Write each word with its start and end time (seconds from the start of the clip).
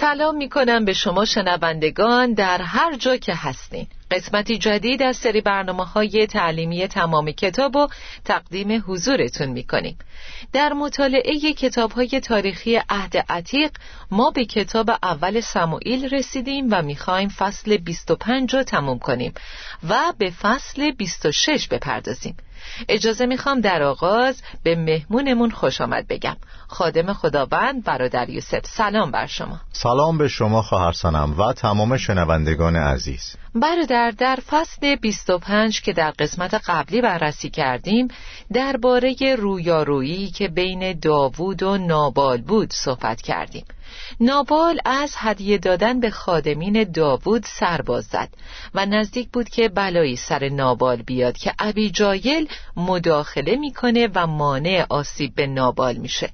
سلام 0.00 0.36
می 0.36 0.48
کنم 0.48 0.84
به 0.84 0.92
شما 0.92 1.24
شنوندگان 1.24 2.32
در 2.32 2.62
هر 2.62 2.96
جا 2.96 3.16
که 3.16 3.34
هستین 3.34 3.86
قسمتی 4.10 4.58
جدید 4.58 5.02
از 5.02 5.16
سری 5.16 5.40
برنامه 5.40 5.84
های 5.84 6.26
تعلیمی 6.26 6.88
تمام 6.88 7.30
کتاب 7.30 7.76
و 7.76 7.88
تقدیم 8.24 8.84
حضورتون 8.86 9.48
می 9.48 9.62
کنیم. 9.62 9.98
در 10.52 10.72
مطالعه 10.72 11.38
کتاب 11.52 11.92
های 11.92 12.20
تاریخی 12.20 12.76
عهد 12.88 13.16
عتیق 13.16 13.70
ما 14.10 14.30
به 14.30 14.44
کتاب 14.44 14.90
اول 14.90 15.40
سموئیل 15.40 16.08
رسیدیم 16.14 16.68
و 16.70 16.82
می‌خوایم 16.82 17.28
فصل 17.28 17.76
25 17.76 18.54
رو 18.54 18.62
تموم 18.62 18.98
کنیم 18.98 19.32
و 19.88 20.12
به 20.18 20.30
فصل 20.30 20.90
26 20.90 21.68
بپردازیم. 21.68 22.36
اجازه 22.88 23.26
می‌خوام 23.26 23.60
در 23.60 23.82
آغاز 23.82 24.42
به 24.62 24.76
مهمونمون 24.76 25.50
خوش 25.50 25.80
آمد 25.80 26.08
بگم. 26.08 26.36
خادم 26.68 27.12
خداوند 27.12 27.84
برادر 27.84 28.28
یوسف 28.28 28.66
سلام 28.66 29.10
بر 29.10 29.26
شما. 29.26 29.60
سلام 29.72 30.18
به 30.18 30.28
شما 30.28 30.62
خواهرسانم 30.62 31.40
و 31.40 31.52
تمام 31.52 31.96
شنوندگان 31.96 32.76
عزیز. 32.76 33.36
برادر 33.54 34.10
در 34.10 34.38
فصل 34.50 34.96
25 34.96 35.80
که 35.80 35.92
در 35.92 36.10
قسمت 36.10 36.54
قبلی 36.54 37.00
بررسی 37.00 37.50
کردیم 37.50 38.08
درباره 38.52 39.14
رویارویی 39.38 40.30
که 40.30 40.48
بین 40.48 40.98
داوود 40.98 41.62
و 41.62 41.78
نابال 41.78 42.40
بود 42.40 42.72
صحبت 42.72 43.22
کردیم. 43.22 43.64
نابال 44.20 44.80
از 44.84 45.14
هدیه 45.16 45.58
دادن 45.58 46.00
به 46.00 46.10
خادمین 46.10 46.84
داوود 46.84 47.44
سرباز 47.46 48.04
زد 48.04 48.28
و 48.74 48.86
نزدیک 48.86 49.28
بود 49.32 49.48
که 49.48 49.68
بلایی 49.68 50.16
سر 50.16 50.48
نابال 50.48 51.02
بیاد 51.02 51.36
که 51.36 51.52
ابی 51.58 51.92
مداخله 52.76 53.56
می‌کنه 53.56 54.08
و 54.14 54.26
مانع 54.26 54.86
آسیب 54.88 55.34
به 55.34 55.46
نابال 55.46 55.96
میشه. 55.96 56.30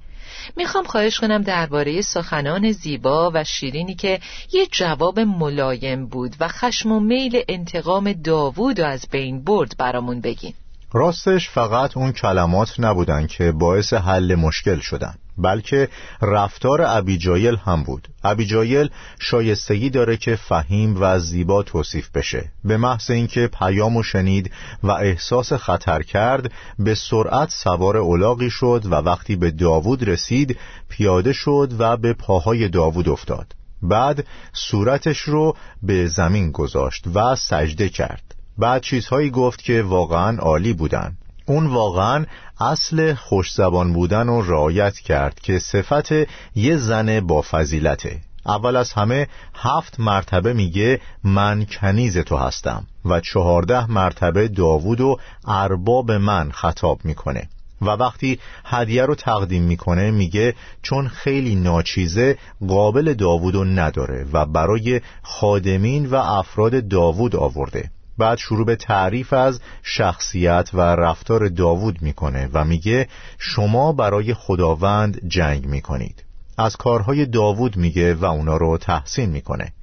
می‌خوام 0.55 0.83
خواهش 0.83 1.19
کنم 1.19 1.41
درباره 1.41 2.01
سخنان 2.01 2.71
زیبا 2.71 3.31
و 3.33 3.43
شیرینی 3.43 3.95
که 3.95 4.19
یه 4.53 4.67
جواب 4.71 5.19
ملایم 5.19 6.07
بود 6.07 6.35
و 6.39 6.47
خشم 6.47 6.91
و 6.91 6.99
میل 6.99 7.43
انتقام 7.49 8.13
داوود 8.13 8.79
از 8.79 9.05
بین 9.11 9.43
برد 9.43 9.75
برامون 9.77 10.21
بگین. 10.21 10.53
راستش 10.93 11.49
فقط 11.49 11.97
اون 11.97 12.11
کلمات 12.11 12.79
نبودن 12.79 13.27
که 13.27 13.51
باعث 13.51 13.93
حل 13.93 14.35
مشکل 14.35 14.79
شدن. 14.79 15.15
بلکه 15.37 15.89
رفتار 16.21 16.81
ابیجایل 16.81 17.55
هم 17.55 17.83
بود. 17.83 18.07
ابیجایل 18.23 18.89
شایستگی 19.19 19.89
داره 19.89 20.17
که 20.17 20.35
فهیم 20.35 20.97
و 20.99 21.19
زیبا 21.19 21.63
توصیف 21.63 22.09
بشه. 22.09 22.51
به 22.63 22.77
محض 22.77 23.11
اینکه 23.11 23.49
پیامو 23.59 24.03
شنید 24.03 24.51
و 24.83 24.91
احساس 24.91 25.53
خطر 25.53 26.03
کرد 26.03 26.51
به 26.79 26.95
سرعت 26.95 27.49
سوار 27.49 27.97
اولاغی 27.97 28.49
شد 28.49 28.85
و 28.85 28.95
وقتی 28.95 29.35
به 29.35 29.51
داوود 29.51 30.09
رسید 30.09 30.57
پیاده 30.89 31.33
شد 31.33 31.73
و 31.79 31.97
به 31.97 32.13
پاهای 32.13 32.69
داوود 32.69 33.09
افتاد. 33.09 33.55
بعد 33.81 34.27
صورتش 34.53 35.19
رو 35.19 35.55
به 35.83 36.07
زمین 36.07 36.51
گذاشت 36.51 37.03
و 37.15 37.35
سجده 37.35 37.89
کرد. 37.89 38.35
بعد 38.57 38.81
چیزهایی 38.81 39.29
گفت 39.29 39.63
که 39.63 39.83
واقعا 39.83 40.37
عالی 40.37 40.73
بودن. 40.73 41.17
اون 41.49 41.65
واقعا 41.67 42.25
اصل 42.59 43.13
خوش 43.13 43.53
زبان 43.53 43.93
بودن 43.93 44.29
و 44.29 44.41
رعایت 44.41 44.99
کرد 44.99 45.39
که 45.39 45.59
صفت 45.59 46.11
یه 46.55 46.77
زن 46.77 47.19
با 47.19 47.41
فضیلته. 47.41 48.21
اول 48.45 48.75
از 48.75 48.93
همه 48.93 49.27
هفت 49.55 49.99
مرتبه 49.99 50.53
میگه 50.53 51.01
من 51.23 51.65
کنیز 51.65 52.17
تو 52.17 52.37
هستم 52.37 52.87
و 53.05 53.19
چهارده 53.19 53.91
مرتبه 53.91 54.47
داوود 54.47 55.01
و 55.01 55.17
ارباب 55.47 56.11
من 56.11 56.51
خطاب 56.51 56.99
می‌کنه. 57.03 57.49
و 57.81 57.85
وقتی 57.85 58.39
هدیه 58.65 59.05
رو 59.05 59.15
تقدیم 59.15 59.63
می‌کنه 59.63 60.11
میگه 60.11 60.55
چون 60.81 61.07
خیلی 61.07 61.55
ناچیزه 61.55 62.37
قابل 62.67 63.13
داوود 63.13 63.55
نداره 63.79 64.25
و 64.33 64.45
برای 64.45 65.01
خادمین 65.23 66.05
و 66.05 66.15
افراد 66.15 66.87
داوود 66.87 67.35
آورده. 67.35 67.91
بعد 68.17 68.37
شروع 68.37 68.65
به 68.65 68.75
تعریف 68.75 69.33
از 69.33 69.59
شخصیت 69.83 70.69
و 70.73 70.81
رفتار 70.81 71.47
داوود 71.47 72.01
می‌کنه 72.01 72.49
و 72.53 72.65
میگه 72.65 73.07
شما 73.37 73.91
برای 73.91 74.33
خداوند 74.33 75.27
جنگ 75.27 75.65
می‌کنید. 75.65 76.23
از 76.57 76.75
کارهای 76.75 77.25
داوود 77.25 77.77
میگه 77.77 78.13
و 78.13 78.25
اونا 78.25 78.57
رو 78.57 78.77
تحسین 78.77 79.29
می‌کنه. 79.29 79.73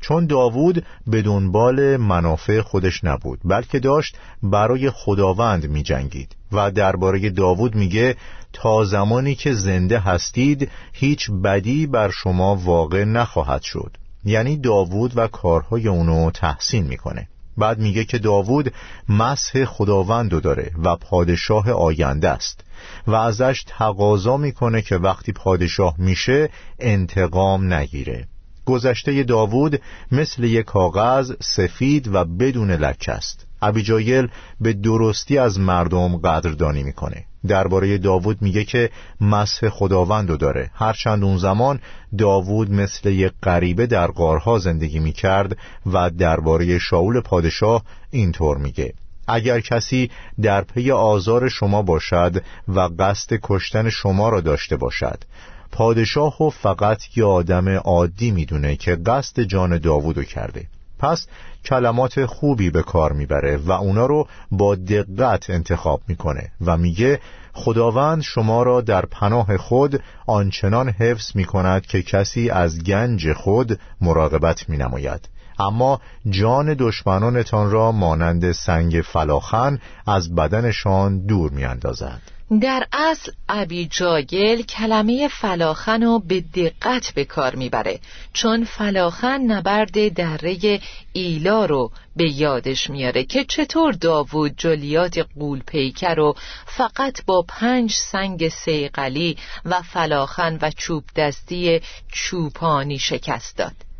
چون 0.00 0.26
داوود 0.26 0.86
به 1.06 1.22
دنبال 1.22 1.96
منافع 1.96 2.60
خودش 2.60 3.04
نبود 3.04 3.40
بلکه 3.44 3.78
داشت 3.78 4.16
برای 4.42 4.90
خداوند 4.90 5.70
میجنگید 5.70 6.36
و 6.52 6.70
درباره 6.70 7.30
داوود 7.30 7.74
میگه 7.74 8.16
تا 8.52 8.84
زمانی 8.84 9.34
که 9.34 9.52
زنده 9.52 9.98
هستید 9.98 10.70
هیچ 10.92 11.30
بدی 11.30 11.86
بر 11.86 12.10
شما 12.10 12.56
واقع 12.56 13.04
نخواهد 13.04 13.62
شد. 13.62 13.96
یعنی 14.24 14.56
داوود 14.56 15.12
و 15.16 15.26
کارهای 15.26 15.88
اونو 15.88 16.30
تحسین 16.30 16.84
می‌کنه. 16.84 17.28
بعد 17.58 17.78
میگه 17.78 18.04
که 18.04 18.18
داوود 18.18 18.72
مسح 19.08 19.64
خداوندو 19.64 20.40
داره 20.40 20.70
و 20.84 20.96
پادشاه 20.96 21.70
آینده 21.70 22.28
است 22.28 22.64
و 23.06 23.14
ازش 23.14 23.64
تقاضا 23.66 24.36
می‌کنه 24.36 24.82
که 24.82 24.96
وقتی 24.96 25.32
پادشاه 25.32 25.94
میشه 25.98 26.48
انتقام 26.78 27.72
نگیره. 27.72 28.26
گذشته 28.64 29.22
داوود 29.22 29.80
مثل 30.12 30.44
یک 30.44 30.66
کاغذ 30.66 31.32
سفید 31.40 32.08
و 32.14 32.24
بدون 32.24 32.70
لکه 32.70 33.12
است. 33.12 33.46
ابیجایل 33.62 34.28
به 34.60 34.72
درستی 34.72 35.38
از 35.38 35.60
مردم 35.60 36.16
قدردانی 36.16 36.82
می‌کنه. 36.82 37.24
درباره 37.48 37.98
داوود 37.98 38.42
میگه 38.42 38.64
که 38.64 38.90
مسح 39.20 39.68
خداوند 39.68 40.38
داره. 40.38 40.70
هرچند 40.74 41.24
اون 41.24 41.38
زمان 41.38 41.80
داوود 42.18 42.70
مثل 42.70 43.08
یک 43.08 43.32
غریبه 43.42 43.86
در 43.86 44.06
غارها 44.06 44.58
زندگی 44.58 44.98
می‌کرد 44.98 45.56
و 45.92 46.10
درباره 46.10 46.78
شاول 46.78 47.20
پادشاه 47.20 47.82
اینطور 48.10 48.56
میگه. 48.56 48.94
اگر 49.28 49.60
کسی 49.60 50.10
در 50.42 50.60
پی 50.60 50.90
آزار 50.90 51.48
شما 51.48 51.82
باشد 51.82 52.42
و 52.68 52.80
قصد 52.98 53.38
کشتن 53.42 53.90
شما 53.90 54.28
را 54.28 54.40
داشته 54.40 54.76
باشد 54.76 55.24
پادشاه 55.72 56.42
و 56.42 56.50
فقط 56.50 57.18
یه 57.18 57.24
آدم 57.24 57.68
عادی 57.68 58.30
می‌دونه 58.30 58.76
که 58.76 58.94
قصد 58.94 59.42
جان 59.42 59.78
داوودو 59.78 60.22
کرده. 60.22 60.66
پس 61.02 61.26
کلمات 61.64 62.26
خوبی 62.26 62.70
به 62.70 62.82
کار 62.82 63.12
می‌بره 63.12 63.56
و 63.56 63.72
اونا 63.72 64.06
رو 64.06 64.26
با 64.50 64.74
دقت 64.74 65.50
انتخاب 65.50 66.00
می‌کنه 66.08 66.52
و 66.60 66.76
میگه 66.76 67.20
خداوند 67.52 68.22
شما 68.22 68.62
را 68.62 68.80
در 68.80 69.04
پناه 69.06 69.56
خود 69.56 70.02
آنچنان 70.26 70.88
حفظ 70.88 71.36
می‌کند 71.36 71.86
که 71.86 72.02
کسی 72.02 72.50
از 72.50 72.84
گنج 72.84 73.32
خود 73.32 73.80
مراقبت 74.00 74.70
مینماید. 74.70 75.28
اما 75.58 76.00
جان 76.30 76.74
دشمنانتان 76.78 77.70
را 77.70 77.92
مانند 77.92 78.52
سنگ 78.52 79.00
فلاخن 79.04 79.78
از 80.06 80.34
بدنشان 80.34 81.26
دور 81.26 81.50
میاندازد. 81.50 82.31
در 82.60 82.86
اصل 82.92 83.32
ابی 83.48 83.86
جاگل 83.86 84.62
کلمه 84.62 85.28
فلاخن 85.28 86.02
رو 86.02 86.18
به 86.18 86.40
دقت 86.40 87.14
به 87.14 87.24
کار 87.24 87.54
می‌بره. 87.54 88.00
چون 88.32 88.64
فلاخن 88.64 89.40
نبرد 89.40 90.14
دره 90.14 90.80
ایلا 91.12 91.64
رو 91.64 91.90
به 92.16 92.32
یادش 92.32 92.90
میاره 92.90 93.24
که 93.24 93.44
چطور 93.44 93.92
داوود 93.92 94.54
جلیات 94.56 95.18
قول 95.18 95.62
پیکر 95.66 96.14
رو 96.14 96.36
فقط 96.66 97.24
با 97.26 97.44
پنج 97.48 97.92
سنگ 97.92 98.48
سیقلی 98.48 99.36
و 99.64 99.82
فلاخن 99.82 100.58
و 100.62 100.70
چوب 100.70 101.04
دستی 101.16 101.80
چوپانی 102.12 102.98
شکست 102.98 103.56
داد. 103.56 103.91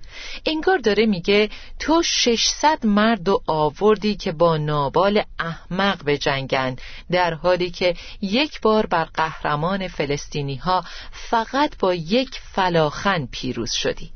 انگار 0.46 0.78
داره 0.78 1.06
میگه 1.06 1.50
تو 1.78 2.02
600 2.02 2.86
مرد 2.86 3.28
و 3.28 3.42
آوردی 3.46 4.16
که 4.16 4.32
با 4.32 4.56
نابال 4.56 5.22
احمق 5.38 6.04
به 6.04 6.18
جنگن 6.18 6.76
در 7.10 7.34
حالی 7.34 7.70
که 7.70 7.94
یک 8.20 8.60
بار 8.60 8.86
بر 8.86 9.04
قهرمان 9.04 9.88
فلسطینی 9.88 10.56
ها 10.56 10.84
فقط 11.12 11.78
با 11.78 11.94
یک 11.94 12.40
فلاخن 12.54 13.26
پیروز 13.26 13.72
شدی. 13.72 14.10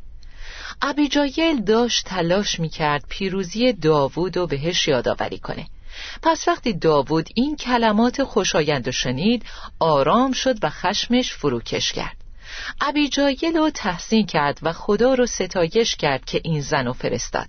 ابیجایل 0.83 1.65
داشت 1.65 2.05
تلاش 2.07 2.61
می‌کرد 2.61 3.05
پیروزی 3.09 3.73
داوود 3.73 4.37
رو 4.37 4.47
بهش 4.47 4.89
یادآوری 4.89 5.39
کنه. 5.39 5.67
پس 6.23 6.49
وقتی 6.49 6.73
داوود 6.73 7.29
این 7.35 7.57
کلمات 7.57 8.25
خوشایند 8.25 8.91
شنید 8.91 9.47
آرام 9.79 10.33
شد 10.33 10.65
و 10.65 10.71
خشمش 10.71 11.33
فروکش 11.33 11.93
کرد. 11.93 12.26
ابیجایل 12.81 13.57
رو 13.57 13.71
تحسین 13.71 14.27
کرد 14.27 14.59
و 14.63 14.73
خدا 14.73 15.15
رو 15.15 15.27
ستایش 15.27 15.97
کرد 15.97 16.25
که 16.25 16.41
این 16.45 16.61
زن 16.61 16.87
رو 16.87 16.93
فرستاد. 16.93 17.49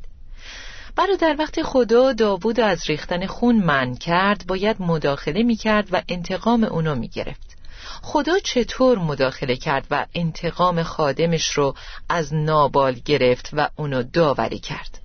برادر 0.96 1.36
وقتی 1.40 1.64
خدا 1.64 2.14
داوود 2.14 2.60
از 2.60 2.90
ریختن 2.90 3.26
خون 3.26 3.56
من 3.56 3.96
کرد 3.96 4.44
باید 4.48 4.76
مداخله 4.80 5.44
می 5.44 5.56
کرد 5.56 5.88
و 5.92 6.02
انتقام 6.10 6.64
اونو 6.64 6.96
می 6.96 7.08
گرفت 7.08 7.58
خدا 8.02 8.40
چطور 8.40 9.00
مداخله 9.00 9.56
کرد 9.56 9.88
و 9.92 10.06
انتقام 10.16 10.84
خادمش 10.84 11.50
رو 11.50 11.76
از 12.10 12.34
نابال 12.34 12.94
گرفت 13.06 13.50
و 13.54 13.70
اونو 13.76 14.04
داوری 14.04 14.60
کرد؟ 14.60 15.00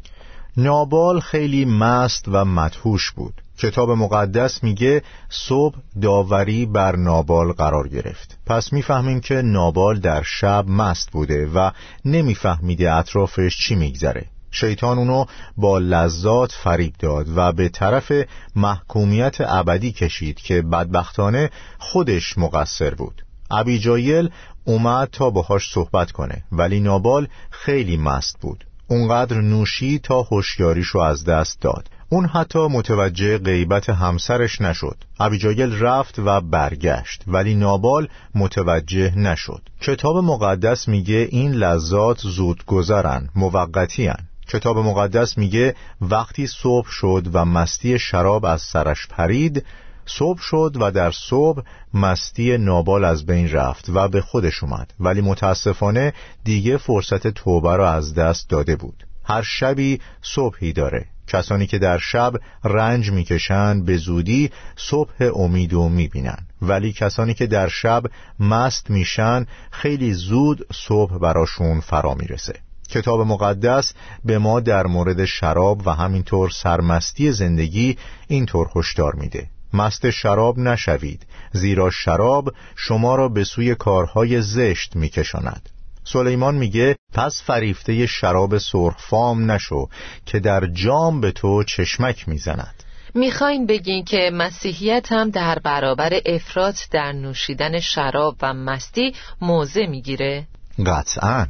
نابال 0.57 1.21
خیلی 1.21 1.65
مست 1.65 2.25
و 2.29 2.45
مدهوش 2.45 3.11
بود. 3.11 3.35
کتاب 3.63 3.91
مقدس 3.91 4.65
میگه 4.65 5.03
صبح 5.29 5.77
داوری 6.03 6.67
بر 6.67 6.97
نابال 6.97 7.53
قرار 7.53 7.89
گرفت. 7.89 8.39
پس 8.47 8.73
می‌فهمیم 8.73 9.21
که 9.21 9.35
نابال 9.35 9.99
در 10.01 10.23
شب 10.23 10.65
مست 10.69 11.11
بوده 11.11 11.47
و 11.47 11.71
نمیفهمیده 12.05 12.93
اطرافش 12.93 13.57
چی 13.59 13.75
میگذره. 13.75 14.27
شیطان 14.51 14.99
اونو 14.99 15.25
با 15.57 15.79
لذات 15.79 16.53
فریب 16.53 16.95
داد 16.99 17.27
و 17.37 17.53
به 17.53 17.69
طرف 17.69 18.13
محکومیت 18.57 19.37
ابدی 19.41 19.93
کشید 19.93 20.41
که 20.41 20.63
بدبختانه 20.63 21.51
خودش 21.79 22.39
مقصر 22.39 22.95
بود. 22.95 23.25
ابیجایل 23.51 24.31
اومد 24.65 25.09
تا 25.13 25.31
باهاش 25.31 25.73
صحبت 25.73 26.13
کنه 26.13 26.45
ولی 26.53 26.81
نابال 26.81 27.29
خیلی 27.51 27.97
مست 27.97 28.39
بود. 28.41 28.65
اونقدر 28.87 29.41
نوشی 29.41 29.99
تا 29.99 30.23
هوشیاریشو 30.23 30.99
از 30.99 31.25
دست 31.25 31.61
داد. 31.61 31.89
اون 32.13 32.27
حتی 32.27 32.59
متوجه 32.59 33.39
غیبت 33.39 33.91
همسرش 33.91 34.61
نشد. 34.61 34.97
ابیجایل 35.21 35.83
رفت 35.83 36.19
و 36.19 36.41
برگشت 36.41 37.23
ولی 37.27 37.55
نابال 37.55 38.09
متوجه 38.35 39.19
نشد. 39.19 39.63
کتاب 39.81 40.17
مقدس 40.17 40.89
میگه 40.89 41.29
این 41.31 41.53
لذات 41.53 42.19
زود 42.19 42.65
گذرن 42.67 43.29
موقتی 43.35 44.11
کتاب 44.49 44.79
مقدس 44.79 45.39
میگه 45.39 45.75
وقتی 46.01 46.47
صبح 46.47 46.89
شد 46.91 47.29
و 47.33 47.45
مستی 47.45 47.99
شراب 47.99 48.45
از 48.45 48.63
سرش 48.63 49.07
پرید 49.07 49.65
صبح 50.07 50.41
شد 50.41 50.77
و 50.81 50.91
در 50.91 51.11
صبح 51.11 51.63
مستی 51.95 52.59
نابال 52.59 53.05
از 53.05 53.27
بین 53.27 53.53
رفت 53.53 53.85
و 53.89 54.09
به 54.09 54.21
خودش 54.21 54.63
اومد. 54.63 54.93
ولی 55.01 55.21
متاسفانه 55.21 56.13
دیگه 56.45 56.77
فرصت 56.77 57.29
توبه 57.29 57.77
را 57.77 57.91
از 57.93 58.15
دست 58.15 58.49
داده 58.49 58.77
بود. 58.77 59.07
هر 59.25 59.43
شبی 59.43 60.01
صبحی 60.23 60.73
داره. 60.73 61.12
کسانی 61.27 61.67
که 61.67 61.79
در 61.79 61.99
شب 61.99 62.33
رنج 62.65 63.11
می‌کشند 63.11 63.85
به 63.85 63.97
زودی 63.97 64.51
صبح 64.77 65.31
امید 65.37 65.75
و 65.75 65.89
می‌بینن 65.89 66.39
ولی 66.63 66.93
کسانی 66.93 67.35
که 67.35 67.47
در 67.47 67.69
شب 67.69 68.03
مست 68.41 68.91
میشن 68.91 69.47
خیلی 69.71 70.13
زود 70.13 70.67
صبح 70.73 71.19
براشون 71.19 71.81
فرا 71.81 72.15
می‌رسه. 72.15 72.55
کتاب 72.89 73.21
مقدس 73.21 73.95
به 74.25 74.39
ما 74.39 74.61
در 74.61 74.87
مورد 74.87 75.25
شراب 75.25 75.87
و 75.87 75.91
همینطور 75.91 76.51
سرمستی 76.51 77.33
زندگی 77.33 77.97
اینطور 78.29 78.71
هشدار 78.77 79.15
میده. 79.15 79.49
مست 79.75 80.11
شراب 80.11 80.59
نشوید 80.59 81.27
زیرا 81.53 81.91
شراب 81.91 82.55
شما 82.77 83.15
را 83.15 83.29
به 83.29 83.45
سوی 83.45 83.75
کارهای 83.75 84.43
زشت 84.43 84.97
میکشاند. 84.97 85.69
سلیمان 86.05 86.55
میگه 86.55 86.97
پس 87.15 87.43
فریفته 87.47 88.07
شراب 88.07 88.59
سرخفام 88.59 89.51
نشو 89.51 89.89
که 90.27 90.41
در 90.41 90.67
جام 90.67 91.21
به 91.21 91.33
تو 91.33 91.65
چشمک 91.65 92.29
می‌زند 92.29 92.85
می‌خواین 93.15 93.67
بگین 93.67 94.05
که 94.05 94.31
مسیحیت 94.33 95.13
هم 95.13 95.31
در 95.31 95.59
برابر 95.59 96.21
افراط 96.27 96.79
در 96.91 97.13
نوشیدن 97.13 97.81
شراب 97.81 98.37
و 98.43 98.55
مستی 98.55 99.15
موضع 99.41 99.87
می‌گیره؟ 99.87 100.47
قطعا 100.87 101.47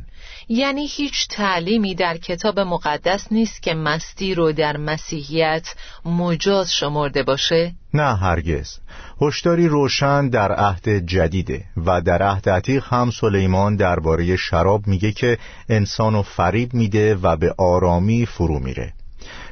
یعنی 0.55 0.87
هیچ 0.87 1.29
تعلیمی 1.29 1.95
در 1.95 2.17
کتاب 2.17 2.61
مقدس 2.61 3.33
نیست 3.33 3.63
که 3.63 3.75
مستی 3.75 4.35
رو 4.35 4.53
در 4.53 4.77
مسیحیت 4.77 5.75
مجاز 6.05 6.73
شمرده 6.73 7.23
باشه؟ 7.23 7.73
نه 7.95 8.17
هرگز. 8.17 8.79
هشداری 9.21 9.69
روشن 9.69 10.29
در 10.29 10.53
عهد 10.53 10.89
جدیده 10.89 11.65
و 11.87 12.01
در 12.01 12.23
عهد 12.23 12.49
عتیق 12.49 12.85
هم 12.85 13.11
سلیمان 13.11 13.77
درباره 13.77 14.37
شراب 14.37 14.87
میگه 14.87 15.13
که 15.13 15.39
انسانو 15.69 16.23
فریب 16.23 16.75
میده 16.75 17.15
و 17.15 17.37
به 17.37 17.55
آرامی 17.59 18.27
فرو 18.27 18.59
میره. 18.59 18.93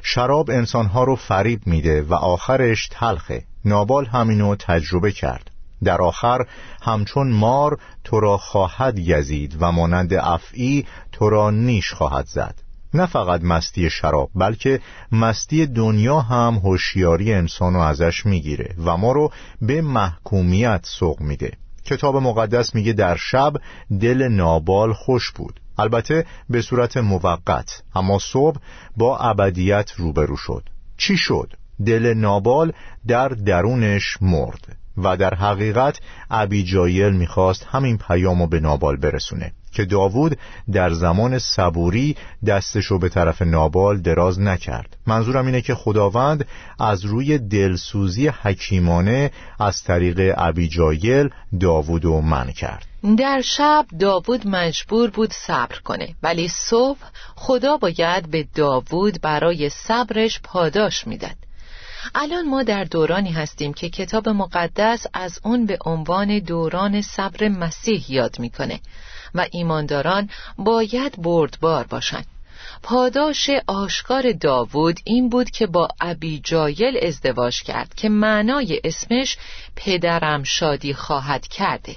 شراب 0.03 0.49
انسانها 0.49 1.03
رو 1.03 1.15
فریب 1.15 1.61
میده 1.65 2.01
و 2.01 2.13
آخرش 2.13 2.87
تلخه. 2.91 3.43
نابال 3.65 4.05
همینو 4.05 4.55
تجربه 4.55 5.11
کرد. 5.11 5.50
در 5.83 6.01
آخر 6.01 6.45
همچون 6.81 7.31
مار 7.31 7.79
تو 8.03 8.19
را 8.19 8.37
خواهد 8.37 8.99
گزید 8.99 9.57
و 9.59 9.71
مانند 9.71 10.13
افعی 10.13 10.85
تو 11.11 11.29
را 11.29 11.49
نیش 11.49 11.93
خواهد 11.93 12.25
زد. 12.25 12.55
نه 12.93 13.05
فقط 13.05 13.41
مستی 13.43 13.89
شراب 13.89 14.29
بلکه 14.35 14.79
مستی 15.11 15.65
دنیا 15.65 16.19
هم 16.19 16.61
هوشیاری 16.63 17.33
انسانو 17.33 17.79
ازش 17.79 18.25
می‌گیره 18.25 18.75
و 18.85 18.97
ما 18.97 19.11
رو 19.11 19.31
به 19.61 19.81
محکومیت 19.81 20.81
سوق 20.83 21.19
میده. 21.21 21.51
کتاب 21.85 22.15
مقدس 22.15 22.75
میگه 22.75 22.93
در 22.93 23.15
شب 23.15 23.53
دل 24.01 24.27
نابال 24.27 24.93
خوش 24.93 25.31
بود. 25.31 25.59
البته 25.77 26.25
به 26.49 26.61
صورت 26.61 26.97
موقت 26.97 27.83
اما 27.95 28.19
صبح 28.19 28.59
با 28.97 29.17
ابدیت 29.17 29.91
روبرو 29.97 30.37
شد. 30.37 30.63
چی 30.97 31.17
شد؟ 31.17 31.53
دل 31.85 32.13
نابال 32.13 32.73
در 33.07 33.27
درونش 33.27 34.17
مرد. 34.21 34.77
و 34.97 35.17
در 35.17 35.33
حقیقت 35.33 35.99
ابیجایل 36.31 37.13
می‌خواست 37.13 37.67
همین 37.71 37.97
پیامو 37.97 38.47
به 38.47 38.59
نابال 38.59 38.95
برسونه 38.95 39.51
که 39.71 39.85
داوود 39.85 40.37
در 40.71 40.89
زمان 40.93 41.39
صبوری 41.39 42.15
دستشو 42.47 42.99
به 42.99 43.09
طرف 43.09 43.41
نابال 43.41 43.97
دراز 43.97 44.39
نکرد. 44.39 44.97
منظورم 45.07 45.45
اینه 45.45 45.61
که 45.61 45.75
خداوند 45.75 46.45
از 46.79 47.05
روی 47.05 47.37
دلسوزی 47.37 48.27
حکیمانه 48.27 49.31
از 49.59 49.83
طریق 49.83 50.33
ابیجایل 50.37 51.29
داوود 51.59 52.05
و 52.05 52.21
من 52.21 52.51
کرد. 52.51 52.85
در 53.17 53.41
شب 53.41 53.85
داوود 53.99 54.47
مجبور 54.47 55.09
بود 55.09 55.33
صبر 55.33 55.79
کنه 55.83 56.15
ولی 56.23 56.47
صبح 56.47 56.99
خدا 57.35 57.77
باید 57.77 58.31
به 58.31 58.47
داوود 58.55 59.21
برای 59.21 59.69
صبرش 59.69 60.39
پاداش 60.43 61.07
می‌داد. 61.07 61.50
الان 62.15 62.49
ما 62.49 62.63
در 62.63 62.83
دورانی 62.83 63.31
هستیم 63.31 63.73
که 63.73 63.89
کتاب 63.89 64.29
مقدس 64.29 65.05
از 65.13 65.39
اون 65.43 65.65
به 65.65 65.77
عنوان 65.85 66.39
دوران 66.39 67.01
صبر 67.01 67.47
مسیح 67.47 68.11
یاد 68.11 68.39
می‌کنه 68.39 68.79
و 69.35 69.47
ایمانداران 69.51 70.29
باید 70.57 71.21
بردبار 71.21 71.87
باشند. 71.87 72.25
پاداش 72.83 73.49
آشکار 73.67 74.31
داوود 74.31 74.99
این 75.03 75.29
بود 75.29 75.49
که 75.49 75.67
با 75.67 75.87
ابیجایل 76.01 76.99
ازدواج 77.07 77.61
کرد 77.63 77.93
که 77.95 78.09
معنای 78.09 78.81
اسمش 78.83 79.37
پدرم 79.75 80.43
شادی 80.43 80.93
خواهد 80.93 81.47
کرده 81.47 81.95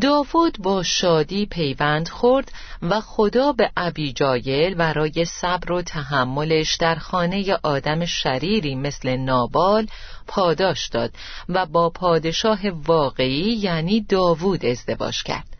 داوود 0.00 0.58
با 0.58 0.82
شادی 0.82 1.46
پیوند 1.46 2.08
خورد 2.08 2.52
و 2.82 3.00
خدا 3.00 3.52
به 3.52 3.70
ابیجایل 3.76 4.74
برای 4.74 5.24
صبر 5.24 5.72
و 5.72 5.82
تحملش 5.82 6.76
در 6.76 6.94
خانه 6.94 7.58
آدم 7.62 8.04
شریری 8.04 8.74
مثل 8.74 9.16
نابال 9.16 9.86
پاداش 10.26 10.88
داد 10.88 11.10
و 11.48 11.66
با 11.66 11.90
پادشاه 11.90 12.60
واقعی 12.70 13.54
یعنی 13.54 14.00
داوود 14.00 14.66
ازدواج 14.66 15.22
کرد. 15.22 15.53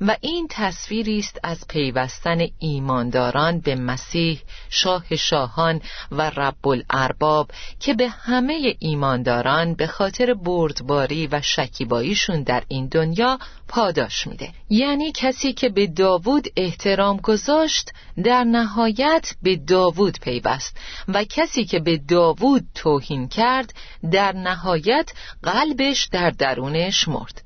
و 0.00 0.16
این 0.20 0.46
تصویری 0.50 1.18
است 1.18 1.40
از 1.42 1.68
پیوستن 1.68 2.46
ایمانداران 2.58 3.60
به 3.60 3.74
مسیح 3.74 4.40
شاه 4.70 5.16
شاهان 5.16 5.80
و 6.10 6.30
رب 6.30 6.68
الارباب 6.68 7.50
که 7.80 7.94
به 7.94 8.08
همه 8.08 8.76
ایمانداران 8.78 9.74
به 9.74 9.86
خاطر 9.86 10.34
بردباری 10.34 11.26
و 11.26 11.40
شکیباییشون 11.42 12.42
در 12.42 12.62
این 12.68 12.86
دنیا 12.86 13.38
پاداش 13.68 14.26
میده. 14.26 14.52
یعنی 14.70 15.12
کسی 15.12 15.52
که 15.52 15.68
به 15.68 15.86
داوود 15.86 16.48
احترام 16.56 17.16
گذاشت 17.16 17.92
در 18.24 18.44
نهایت 18.44 19.34
به 19.42 19.56
داوود 19.56 20.18
پیوست 20.20 20.76
و 21.08 21.24
کسی 21.24 21.64
که 21.64 21.78
به 21.78 21.98
داوود 21.98 22.64
توهین 22.74 23.28
کرد 23.28 23.74
در 24.12 24.32
نهایت 24.32 25.10
قلبش 25.42 26.08
در 26.12 26.30
درونش 26.30 27.08
مرد. 27.08 27.45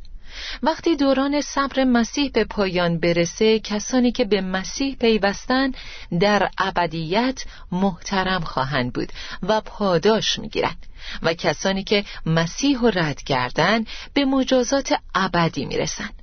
وقتی 0.63 0.97
دوران 0.97 1.41
صبر 1.41 1.85
مسیح 1.85 2.31
به 2.31 2.45
پایان 2.45 2.99
برسه 2.99 3.59
کسانی 3.59 4.13
که 4.13 4.25
به 4.25 4.41
مسیح 4.41 4.97
پیوستن 4.97 5.73
در 6.21 6.51
ابدیت 6.59 7.45
محترم 7.73 8.41
خواهند 8.41 8.93
بود 8.93 9.13
و 9.43 9.61
پاداش 9.61 10.39
می‌گیرند 10.39 10.87
و 11.23 11.35
کسانی 11.35 11.85
که 11.85 12.05
مسیح 12.27 12.81
رو 12.81 12.91
رد 12.95 13.23
کردن 13.23 13.85
به 14.15 14.25
مجازات 14.25 14.95
ابدی 15.15 15.65
می‌رسند. 15.65 16.20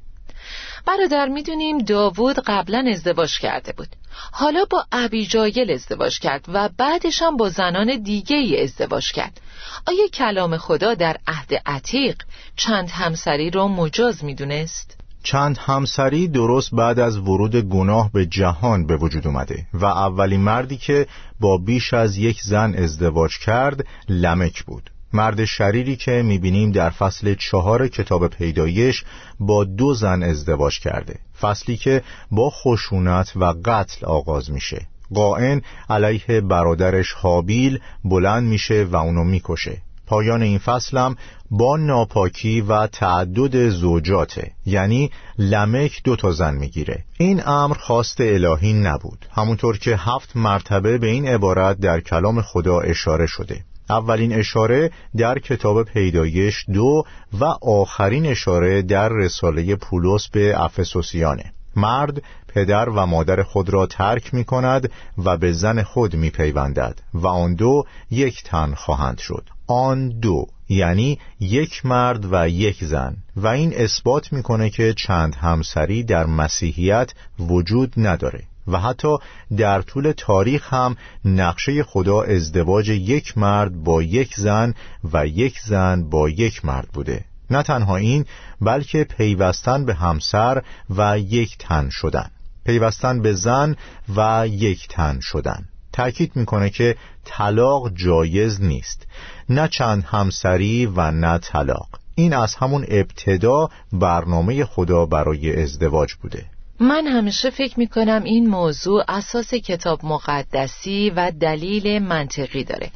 برادر 0.88 1.27
می‌دونیم 1.27 1.77
داوود 1.77 2.39
قبلا 2.39 2.86
ازدواج 2.91 3.39
کرده 3.39 3.74
بود. 3.77 3.88
حالا 4.32 4.65
با 4.70 4.86
ابیجایل 4.91 5.72
ازدواج 5.72 6.20
کرد 6.20 6.46
و 6.48 6.70
بعدش 6.77 7.22
هم 7.22 7.38
با 7.38 7.50
زنان 7.50 8.01
دیگه 8.03 8.36
ای 8.36 8.63
ازدواج 8.63 9.12
کرد. 9.12 9.41
آیا 9.88 10.08
کلام 10.08 10.58
خدا 10.58 10.94
در 10.94 11.17
عهد 11.27 11.53
عتیق 11.65 12.15
چند 12.56 12.89
همسری 12.89 13.50
را 13.50 13.67
مجاز 13.67 14.24
می‌دونست؟ 14.24 14.98
چند 15.24 15.58
همسری 15.58 16.27
درست 16.27 16.75
بعد 16.75 17.00
از 17.00 17.17
ورود 17.17 17.56
گناه 17.56 18.12
به 18.12 18.25
جهان 18.25 18.88
به 18.88 18.98
وجود 18.98 19.27
اومده 19.27 19.65
و 19.74 19.86
اولین 19.86 20.41
مردی 20.41 20.77
که 20.77 21.08
با 21.39 21.58
بیش 21.58 21.94
از 21.94 22.17
یک 22.17 22.41
زن 22.41 22.75
ازدواج 22.75 23.38
کرد 23.38 23.88
لمک 24.10 24.63
بود. 24.63 24.89
مرد 25.14 25.46
شریری 25.46 25.96
که 25.96 26.22
می‌بینیم 26.26 26.72
در 26.72 26.90
فصل 26.90 27.36
چهار 27.40 27.88
کتاب 27.88 28.28
پیدایش 28.28 29.04
با 29.40 29.64
دو 29.64 29.94
زن 29.94 30.24
ازدواج 30.24 30.80
کرده. 30.80 31.20
فصلی 31.42 31.78
که 31.78 32.02
با 32.32 32.50
خشونت 32.50 33.32
و 33.36 33.54
قتل 33.66 34.06
آغاز 34.06 34.52
میشه. 34.52 34.88
قائن 35.14 35.62
علیه 35.90 36.42
برادرش 36.42 37.12
حابیل 37.14 37.80
بلند 38.04 38.44
میشه 38.44 38.84
و 38.84 38.96
اونو 38.96 39.24
می‌کشه. 39.24 39.82
پایان 40.08 40.42
این 40.42 40.58
فصلم 40.58 41.16
با 41.52 41.78
ناپاکی 41.78 42.62
و 42.62 42.88
تعدد 42.88 43.70
زوجاته. 43.70 44.52
یعنی 44.66 45.12
لمک 45.38 46.02
دو 46.04 46.16
تا 46.16 46.32
زن 46.32 46.56
می‌گیره. 46.56 47.04
این 47.18 47.48
امر 47.48 47.76
خواست 47.76 48.22
الهی 48.22 48.74
نبود. 48.74 49.26
همونطور 49.36 49.78
که 49.78 49.96
هفت 49.96 50.36
مرتبه 50.36 50.98
به 50.98 51.08
این 51.08 51.28
عبارت 51.28 51.80
در 51.80 52.02
کلام 52.02 52.42
خدا 52.42 52.80
اشاره 52.80 53.26
شده. 53.26 53.64
اولین 53.89 54.34
اشاره 54.34 54.91
در 55.17 55.39
کتاب 55.39 55.84
پیدایش 55.84 56.65
دو 56.74 57.03
و 57.39 57.46
آخرین 57.62 58.25
اشاره 58.25 58.82
در 58.82 59.10
رساله 59.10 59.75
پولس 59.75 60.27
به 60.27 60.63
افسوسیانه. 60.63 61.53
مرد 61.75 62.22
پدر 62.48 62.89
و 62.89 63.06
مادر 63.06 63.44
خود 63.44 63.70
را 63.70 63.86
ترک 63.86 64.34
می 64.34 64.44
کند 64.44 64.91
و 65.25 65.38
به 65.38 65.51
زن 65.51 65.84
خود 65.84 66.15
می 66.15 66.29
پیوندد 66.29 67.00
و 67.13 67.27
آن 67.27 67.53
دو 67.53 67.84
یک 68.12 68.44
تن 68.44 68.74
خواهند 68.74 69.17
شد. 69.17 69.50
آن 69.67 70.10
دو 70.10 70.46
یعنی 70.70 71.20
یک 71.39 71.86
مرد 71.86 72.34
و 72.34 72.50
یک 72.50 72.84
زن. 72.84 73.17
و 73.36 73.48
این 73.48 73.74
اثبات 73.77 74.34
می‌کنه 74.34 74.70
که 74.70 74.94
چند 74.94 75.36
همسری 75.36 76.03
در 76.03 76.25
مسیحیت 76.25 77.13
وجود 77.39 77.94
نداره. 77.98 78.44
و 78.68 78.80
حتی 78.80 79.18
در 79.58 79.82
طول 79.82 80.14
تاریخ 80.18 80.74
هم 80.74 80.96
نقشه 81.26 81.84
خدا 81.84 82.22
ازدواج 82.22 82.90
یک 82.90 83.38
مرد 83.38 83.84
با 83.84 84.02
یک 84.02 84.36
زن 84.36 84.74
و 85.14 85.28
یک 85.28 85.60
زن 85.60 86.10
با 86.10 86.30
یک 86.30 86.66
مرد 86.66 86.88
بوده. 86.94 87.26
نه 87.50 87.64
تنها 87.64 87.96
این 87.96 88.26
بلکه 88.62 89.04
پیوستن 89.04 89.86
به 89.86 89.94
همسر 89.94 90.62
و 90.90 91.20
یک 91.20 91.58
تن 91.58 91.90
شدن. 91.90 92.30
پیوستن 92.66 93.22
به 93.22 93.34
زن 93.34 93.76
و 94.16 94.48
یک 94.48 94.88
تن 94.88 95.20
شدن. 95.22 95.66
تأکید 95.94 96.36
می‌کنه 96.36 96.70
که 96.70 96.96
طلاق 97.26 97.94
جایز 97.94 98.62
نیست. 98.62 99.08
نه 99.50 99.68
چند 99.68 100.04
همسری 100.04 100.86
و 100.86 101.12
نه 101.12 101.38
طلاق. 101.38 101.88
این 102.16 102.34
از 102.34 102.56
همون 102.56 102.86
ابتدا 102.88 103.70
برنامه 103.94 104.66
خدا 104.66 105.06
برای 105.06 105.64
ازدواج 105.64 106.14
بوده. 106.14 106.46
من 106.79 107.07
همیشه 107.07 107.50
فکر 107.50 107.79
می 107.79 107.88
کنم 107.88 108.24
این 108.24 108.50
موضوع 108.50 109.03
اساس 109.07 109.53
کتاب 109.53 110.05
مقدسی 110.05 111.10
و 111.10 111.31
دلیل 111.31 112.00
منطقی 112.00 112.63
داره. 112.63 112.91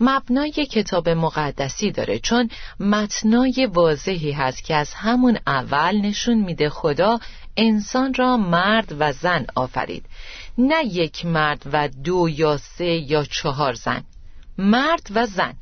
مبنای 0.00 0.50
کتاب 0.50 1.08
مقدسی 1.08 1.90
داره 1.90 2.18
چون 2.18 2.50
متنای 2.80 3.68
واضحی 3.72 4.32
هست 4.32 4.64
که 4.64 4.74
از 4.74 4.94
همون 4.94 5.38
اول 5.46 5.96
نشون 5.96 6.38
میده 6.38 6.68
خدا 6.68 7.18
انسان 7.56 8.14
را 8.14 8.36
مرد 8.36 8.96
و 8.98 9.12
زن 9.12 9.46
آفرید. 9.54 10.06
نه 10.58 10.84
یک 10.84 11.26
مرد 11.26 11.62
و 11.72 11.88
دو 11.88 12.28
یا 12.28 12.56
سه 12.56 12.84
یا 12.84 13.24
چهار 13.24 13.74
زن. 13.74 14.04
مرد 14.58 15.08
و 15.14 15.26
زن 15.26 15.54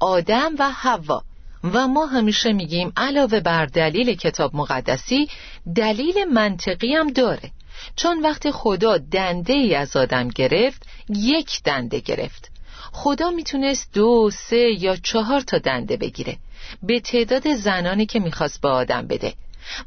آدم 0.00 0.52
و 0.58 0.70
حوا. 0.70 1.22
و 1.64 1.88
ما 1.88 2.06
همیشه 2.06 2.52
میگیم 2.52 2.92
علاوه 2.96 3.40
بر 3.40 3.66
دلیل 3.66 4.14
کتاب 4.14 4.56
مقدسی 4.56 5.28
دلیل 5.76 6.24
منطقی 6.24 6.94
هم 6.94 7.12
داره. 7.12 7.50
چون 7.96 8.22
وقتی 8.22 8.50
خدا 8.50 8.98
دنده 8.98 9.52
ای 9.52 9.74
از 9.74 9.96
آدم 9.96 10.28
گرفت 10.28 10.86
یک 11.08 11.62
دنده 11.64 12.00
گرفت. 12.00 12.50
خدا 12.92 13.30
می‌تونست 13.30 13.90
دو، 13.94 14.30
سه 14.32 14.76
یا 14.78 14.96
چهار 14.96 15.40
تا 15.40 15.58
دنده 15.58 15.96
بگیره. 15.96 16.36
به 16.82 17.00
تعداد 17.00 17.54
زنانی 17.54 18.06
که 18.06 18.20
می‌خواست 18.20 18.60
به 18.60 18.68
آدم 18.68 19.06
بده. 19.06 19.34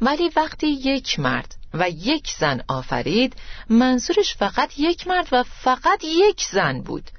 ولی 0.02 0.32
وقتی 0.36 0.68
یک 0.68 1.20
مرد 1.20 1.56
و 1.74 1.90
یک 1.90 2.32
زن 2.40 2.62
آفرید 2.68 3.36
منظورش 3.70 4.36
فقط 4.36 4.80
یک 4.80 5.08
مرد 5.08 5.28
و 5.32 5.44
فقط 5.44 6.04
یک 6.04 6.42
زن 6.52 6.82
بود. 6.82 7.10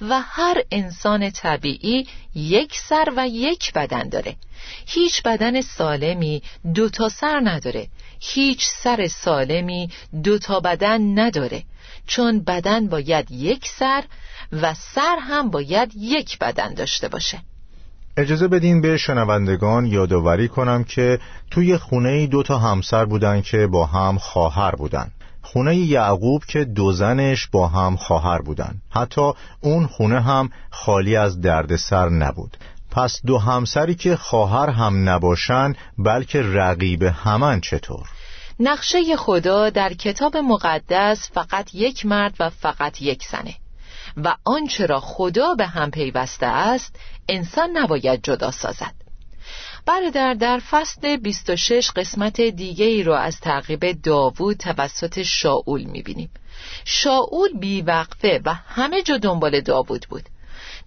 و 0.00 0.20
هر 0.20 0.62
انسان 0.70 1.30
طبیعی 1.30 2.06
یک 2.34 2.78
سر 2.78 3.12
و 3.16 3.28
یک 3.28 3.72
بدن 3.72 4.08
داره. 4.08 4.36
هیچ 4.86 5.22
بدن 5.22 5.60
سالمی 5.60 6.42
دو 6.74 6.88
تا 6.88 7.08
سر 7.08 7.40
نداره. 7.44 7.88
هیچ 8.20 8.64
سر 8.66 9.06
سالمی 9.06 9.90
دو 10.24 10.38
تا 10.38 10.60
بدن 10.60 11.18
نداره. 11.18 11.62
چون 12.06 12.40
بدن 12.40 12.86
باید 12.86 13.30
یک 13.30 13.68
سر 13.68 14.04
و 14.52 14.74
سر 14.74 15.16
هم 15.20 15.50
باید 15.50 15.92
یک 15.96 16.38
بدن 16.38 16.74
داشته 16.74 17.08
باشه. 17.08 17.38
اجازه 18.16 18.48
بدین 18.48 18.80
به 18.80 18.96
شنوندگان 18.96 19.86
یادآوری 19.86 20.48
کنم 20.48 20.84
که 20.84 21.18
توی 21.50 21.76
خونه 21.76 22.26
دو 22.26 22.42
تا 22.42 22.58
همسر 22.58 23.04
بودن 23.04 23.40
که 23.40 23.66
با 23.66 23.86
هم 23.86 24.18
خواهر 24.18 24.70
بودن. 24.70 25.10
خونه 25.42 25.76
یعقوب 25.76 26.44
که 26.44 26.64
دو 26.64 26.92
زنش 26.92 27.46
با 27.46 27.68
هم 27.68 27.96
خواهر 27.96 28.42
بودن. 28.42 28.74
حتی 28.90 29.32
اون 29.60 29.86
خونه 29.86 30.20
هم 30.20 30.50
خالی 30.70 31.16
از 31.16 31.40
دردسر 31.40 32.08
نبود. 32.08 32.56
پس 32.90 33.20
دو 33.26 33.38
همسری 33.38 33.94
که 33.94 34.16
خواهر 34.16 34.70
هم 34.70 35.08
نباشن 35.08 35.74
بلکه 35.98 36.42
رقیب 36.42 37.02
همن 37.02 37.60
چطور؟ 37.60 38.08
نقشه 38.60 39.16
خدا 39.16 39.70
در 39.70 39.92
کتاب 39.92 40.36
مقدس 40.36 41.30
فقط 41.34 41.74
یک 41.74 42.06
مرد 42.06 42.34
و 42.40 42.50
فقط 42.50 43.02
یک 43.02 43.24
زنه. 43.26 43.54
و 44.16 44.34
آنچه 44.44 44.86
را 44.86 45.00
خدا 45.00 45.54
به 45.54 45.66
هم 45.66 45.90
پیوسته 45.90 46.46
است 46.46 46.96
انسان 47.28 47.70
نباید 47.76 48.20
جدا 48.22 48.50
سازد. 48.50 49.01
برادر 49.86 50.34
در 50.34 50.60
فصل 50.70 51.16
26 51.16 51.90
قسمت 51.96 52.40
دیگه 52.40 52.84
ای 52.84 53.02
رو 53.02 53.12
از 53.12 53.40
تعقیب 53.40 53.92
داوود 54.02 54.56
توسط 54.56 55.22
شاول 55.22 55.84
می‌بینیم. 55.84 56.30
شاول 56.84 57.58
بیوقفه 57.60 58.40
و 58.44 58.54
همه 58.54 59.02
جا 59.02 59.18
دنبال 59.18 59.60
داوود 59.60 60.06
بود. 60.10 60.22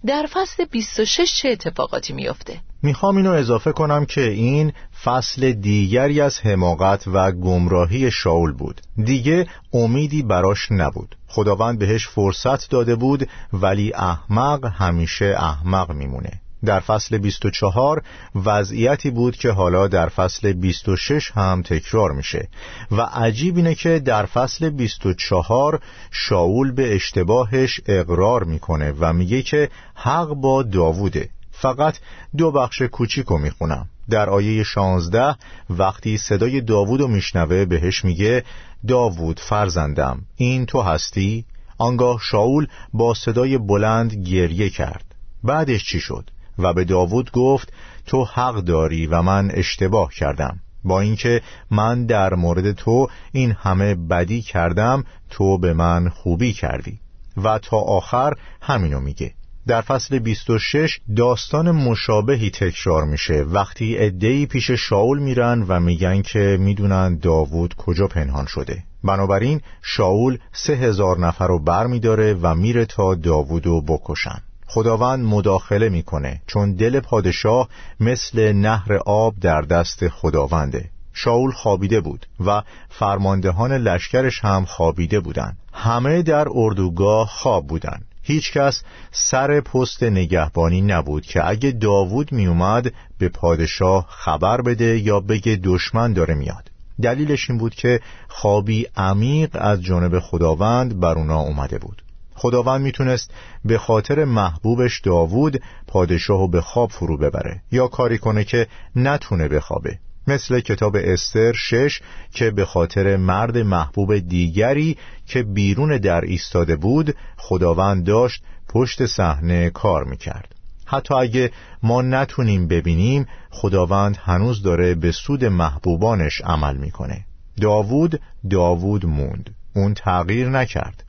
در 0.06 0.26
فصل 0.32 0.64
26 0.64 1.34
چه 1.34 1.48
اتفاقاتی 1.48 2.12
میافته؟ 2.12 2.60
می‌خوام 2.82 3.16
اینو 3.16 3.30
اضافه 3.30 3.72
کنم 3.72 4.04
که 4.04 4.20
این 4.20 4.72
فصل 5.04 5.52
دیگری 5.52 6.20
از 6.20 6.40
حماقت 6.40 7.04
و 7.06 7.32
گمراهی 7.32 8.10
شاول 8.10 8.52
بود. 8.52 8.80
دیگه 9.04 9.46
امیدی 9.72 10.22
براش 10.22 10.72
نبود. 10.72 11.16
خداوند 11.28 11.78
بهش 11.78 12.08
فرصت 12.08 12.70
داده 12.70 12.96
بود 12.96 13.28
ولی 13.52 13.92
احمق 13.94 14.64
همیشه 14.64 15.34
احمق 15.38 15.92
میمونه. 15.92 16.40
در 16.64 16.80
فصل 16.80 17.18
24 17.18 18.02
وضعیتی 18.44 19.10
بود 19.10 19.36
که 19.36 19.50
حالا 19.50 19.88
در 19.88 20.08
فصل 20.08 20.52
26 20.52 21.30
هم 21.30 21.62
تکرار 21.62 22.12
میشه 22.12 22.48
و 22.90 23.00
عجیب 23.00 23.56
اینه 23.56 23.74
که 23.74 23.98
در 23.98 24.26
فصل 24.26 24.70
24 24.70 25.80
شاول 26.10 26.72
به 26.72 26.94
اشتباهش 26.94 27.80
اقرار 27.86 28.44
می‌کنه 28.44 28.94
و 29.00 29.12
میگه 29.12 29.42
که 29.42 29.70
حق 29.94 30.28
با 30.28 30.62
داووده 30.62 31.28
فقط 31.52 31.98
دو 32.36 32.50
بخش 32.50 32.82
کوچیکو 32.82 33.38
می‌خونم 33.38 33.88
در 34.10 34.30
آیه 34.30 34.62
16 34.62 35.36
وقتی 35.70 36.18
صدای 36.18 36.60
داوود 36.60 37.00
رو 37.00 37.08
میشنوه 37.08 37.64
بهش 37.64 38.04
میگه 38.04 38.44
داوود 38.88 39.40
فرزندم 39.40 40.22
این 40.36 40.66
تو 40.66 40.82
هستی؟ 40.82 41.44
آنگاه 41.78 42.20
شاول 42.22 42.66
با 42.92 43.14
صدای 43.14 43.58
بلند 43.58 44.14
گریه 44.14 44.70
کرد 44.70 45.04
بعدش 45.44 45.84
چی 45.84 46.00
شد؟ 46.00 46.30
و 46.58 46.72
به 46.72 46.84
داوود 46.84 47.30
گفت 47.30 47.72
تو 48.06 48.24
حق 48.24 48.60
داری 48.60 49.06
و 49.06 49.22
من 49.22 49.50
اشتباه 49.54 50.10
کردم. 50.14 50.60
با 50.84 51.00
اینکه 51.00 51.42
من 51.70 52.06
در 52.06 52.34
مورد 52.34 52.72
تو 52.72 53.08
این 53.32 53.52
همه 53.52 53.94
بدی 53.94 54.42
کردم 54.42 55.04
تو 55.30 55.58
به 55.58 55.72
من 55.72 56.08
خوبی 56.08 56.52
کردی. 56.52 56.98
و 57.44 57.58
تا 57.58 57.76
آخر 57.76 58.32
همینو 58.60 59.00
میگه. 59.00 59.34
در 59.66 59.80
فصل 59.80 60.18
26 60.18 61.00
داستان 61.16 61.70
مشابهی 61.70 62.50
تکرار 62.50 63.04
میشه. 63.04 63.34
وقتی 63.34 63.98
ادهی 63.98 64.46
پیش 64.46 64.70
شاول 64.70 65.18
میرن 65.18 65.64
و 65.68 65.80
میگن 65.80 66.22
که 66.22 66.56
می‌دونن 66.60 67.18
داوود 67.18 67.74
کجا 67.74 68.06
پنهان 68.06 68.46
شده. 68.46 68.82
بنابراین 69.04 69.60
شاول 69.82 70.38
سه 70.52 70.72
هزار 70.72 71.18
نفر 71.18 71.46
رو 71.46 71.58
بر 71.58 71.86
میداره 71.86 72.34
و 72.34 72.54
میره 72.54 72.84
تا 72.84 73.14
داوودو 73.14 73.80
بکشن. 73.80 74.42
خداوند 74.66 75.24
مداخله 75.24 75.88
می‌کنه 75.88 76.42
چون 76.46 76.74
دل 76.74 77.00
پادشاه 77.00 77.68
مثل 78.00 78.52
نهر 78.52 78.94
آب 79.06 79.34
در 79.40 79.62
دست 79.62 80.08
خداونده 80.08 80.90
شاول 81.12 81.50
خوابیده 81.50 82.00
بود 82.00 82.26
و 82.46 82.62
فرماندهان 82.88 83.72
لشکرش 83.72 84.44
هم 84.44 84.64
خوابیده 84.64 85.20
بودند. 85.20 85.56
همه 85.72 86.22
در 86.22 86.46
اردوگاه 86.50 87.28
خواب 87.28 87.66
بودند. 87.66 88.04
هیچ 88.22 88.52
کس 88.52 88.82
سر 89.12 89.60
پست 89.60 90.02
نگهبانی 90.02 90.80
نبود 90.80 91.26
که 91.26 91.48
اگه 91.48 91.70
داوود 91.70 92.32
میومد 92.32 92.92
به 93.18 93.28
پادشاه 93.28 94.06
خبر 94.08 94.60
بده 94.60 94.98
یا 94.98 95.20
بگه 95.20 95.60
دشمن 95.64 96.12
داره 96.12 96.34
میاد 96.34 96.70
دلیلش 97.02 97.50
این 97.50 97.58
بود 97.58 97.74
که 97.74 98.00
خوابی 98.28 98.86
عمیق 98.96 99.50
از 99.60 99.82
جانب 99.82 100.18
خداوند 100.20 101.00
بر 101.00 101.14
اونا 101.14 101.40
اومده 101.40 101.78
بود 101.78 102.02
خداوند 102.36 102.80
می‌تونست 102.80 103.30
به 103.64 103.78
خاطر 103.78 104.24
محبوبش 104.24 105.00
داوود 105.00 105.62
پادشاهو 105.86 106.48
به 106.48 106.60
خواب 106.60 106.90
فرو 106.90 107.16
ببره 107.16 107.62
یا 107.72 107.88
کاری 107.88 108.18
کنه 108.18 108.44
که 108.44 108.66
نتونه 108.96 109.48
بخوابه. 109.48 109.98
مثل 110.26 110.60
کتاب 110.60 110.96
استر 111.00 111.52
شش 111.52 112.00
که 112.30 112.50
به 112.50 112.64
خاطر 112.64 113.16
مرد 113.16 113.58
محبوب 113.58 114.18
دیگری 114.18 114.96
که 115.26 115.42
بیرون 115.42 115.98
در 115.98 116.20
ایستاده 116.20 116.76
بود 116.76 117.14
خداوند 117.36 118.04
داشت 118.04 118.42
پشت 118.68 119.06
صحنه 119.06 119.70
کار 119.70 120.04
می‌کرد. 120.04 120.54
حتی 120.86 121.14
اگه 121.14 121.50
ما 121.82 122.02
نتونیم 122.02 122.68
ببینیم 122.68 123.26
خداوند 123.50 124.16
هنوز 124.16 124.62
داره 124.62 124.94
به 124.94 125.12
سود 125.12 125.44
محبوبانش 125.44 126.40
عمل 126.40 126.76
می‌کنه. 126.76 127.24
داوود 127.60 128.20
داوود 128.50 129.06
موند. 129.06 129.54
اون 129.74 129.94
تغییر 129.94 130.48
نکرد. 130.48 131.05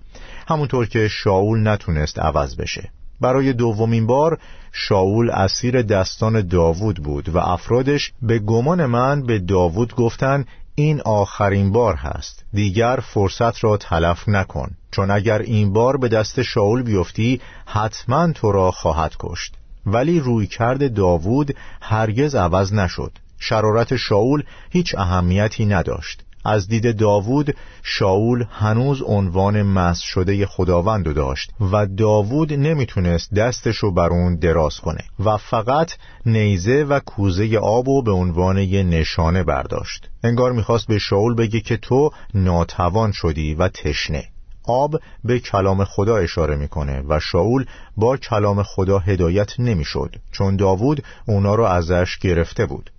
همونطور 0.47 0.85
که 0.85 1.07
شاول 1.07 1.67
نتونست 1.67 2.19
عوض 2.19 2.55
بشه. 2.55 2.89
برای 3.21 3.53
دومین 3.53 4.07
بار 4.07 4.39
شاول 4.71 5.29
اسیر 5.29 5.81
دستان 5.81 6.47
داوود 6.47 7.03
بود 7.03 7.29
و 7.29 7.37
افرادش 7.37 8.11
به 8.21 8.39
گمان 8.39 8.85
من 8.85 9.21
به 9.21 9.39
داوود 9.39 9.95
گفتن 9.95 10.45
این 10.75 11.01
آخرین 11.01 11.71
بار 11.71 11.95
هست 11.95 12.45
دیگر 12.53 12.99
فرصت 13.13 13.63
را 13.63 13.77
تلف 13.77 14.29
نکن 14.29 14.71
چون 14.91 15.11
اگر 15.11 15.39
این 15.39 15.73
بار 15.73 15.97
به 15.97 16.07
دست 16.07 16.41
شاول 16.41 16.83
بیفتی 16.83 17.41
حتما 17.65 18.31
تو 18.31 18.51
را 18.51 18.71
خواهد 18.71 19.15
کشت. 19.19 19.53
ولی 19.85 20.19
روی 20.19 20.47
کرد 20.47 20.93
داوود 20.93 21.55
هرگز 21.81 22.35
عوض 22.35 22.73
نشد. 22.73 23.11
شرارت 23.39 23.95
شاول 23.95 24.43
هیچ 24.69 24.95
اهمیتی 24.95 25.65
نداشت. 25.65 26.23
از 26.47 26.67
دید 26.67 26.97
داوود 26.97 27.55
شاول 27.83 28.45
هنوز 28.51 29.01
عنوان 29.01 29.61
مس 29.61 29.99
شده 29.99 30.45
خداوند 30.45 31.13
داشت 31.13 31.51
و 31.71 31.85
داوود 31.85 32.53
نمی‌تونست 32.53 33.33
دستشو 33.33 33.91
بر 33.91 34.09
اون 34.09 34.35
دراز 34.35 34.79
کنه 34.79 35.03
و 35.25 35.37
فقط 35.37 35.91
نیزه 36.25 36.83
و 36.83 36.99
کوزه 36.99 37.57
آبو 37.57 38.01
به 38.01 38.11
عنوان 38.11 38.57
یه 38.57 38.83
نشانه 38.83 39.43
برداشت. 39.43 40.09
انگار 40.23 40.51
می‌خواست 40.51 40.87
به 40.87 40.99
شاول 40.99 41.35
بگه 41.35 41.59
که 41.59 41.77
تو 41.77 42.09
ناتوان 42.33 43.11
شدی 43.11 43.53
و 43.53 43.67
تشنه. 43.67 44.23
آب 44.67 44.95
به 45.23 45.39
کلام 45.39 45.83
خدا 45.83 46.17
اشاره 46.17 46.55
می‌کنه 46.55 47.03
و 47.07 47.19
شاول 47.19 47.65
با 47.97 48.17
کلام 48.17 48.63
خدا 48.63 48.99
هدایت 48.99 49.59
نمی‌شد 49.59 50.15
چون 50.31 50.55
داوود 50.55 51.03
اونا 51.27 51.55
رو 51.55 51.63
ازش 51.63 52.17
گرفته 52.17 52.65
بود. 52.65 52.91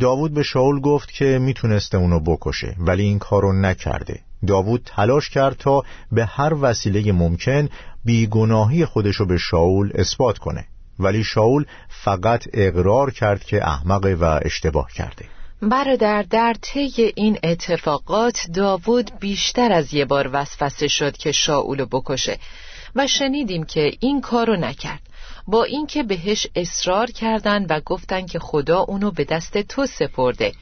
داوود 0.00 0.34
به 0.34 0.42
شاول 0.42 0.80
گفت 0.80 1.12
که 1.12 1.38
می‌تونسته 1.38 1.98
اونو 1.98 2.20
بکشه 2.20 2.76
ولی 2.78 3.02
این 3.02 3.18
کارو 3.18 3.52
نکرده. 3.52 4.20
داوود 4.46 4.82
تلاش 4.84 5.30
کرد 5.30 5.56
تا 5.56 5.82
به 6.12 6.24
هر 6.24 6.54
وسیله 6.60 7.12
ممکن 7.12 7.68
بیگناهی 8.04 8.84
خودشو 8.84 9.26
به 9.26 9.38
شاول 9.38 9.90
اثبات 9.94 10.38
کنه. 10.38 10.64
ولی 10.98 11.24
شاول 11.24 11.64
فقط 11.88 12.44
اقرار 12.52 13.10
کرد 13.10 13.44
که 13.44 13.68
احمق 13.68 14.16
و 14.20 14.40
اشتباه 14.42 14.88
کرده. 14.92 15.24
برادر 15.62 16.22
در 16.22 16.54
طی 16.62 17.12
این 17.16 17.38
اتفاقات 17.42 18.46
داوود 18.54 19.10
بیشتر 19.20 19.72
از 19.72 19.94
یه 19.94 20.04
بار 20.04 20.30
وسوسه 20.32 20.88
شد 20.88 21.16
که 21.16 21.32
شاولو 21.32 21.86
بکشه. 21.86 22.38
و 22.96 23.06
شنیدیم 23.06 23.64
که 23.64 23.92
این 24.00 24.20
کارو 24.20 24.56
نکرد. 24.56 25.00
با 25.46 25.64
اینکه 25.64 26.02
بهش 26.02 26.46
اصرار 26.54 27.10
کردند 27.10 27.66
و 27.70 27.80
گفتن 27.80 28.26
که 28.26 28.38
خدا 28.38 28.80
اونو 28.80 29.10
به 29.10 29.24
دست 29.24 29.58
تو 29.58 29.86
سپرده. 29.86 30.52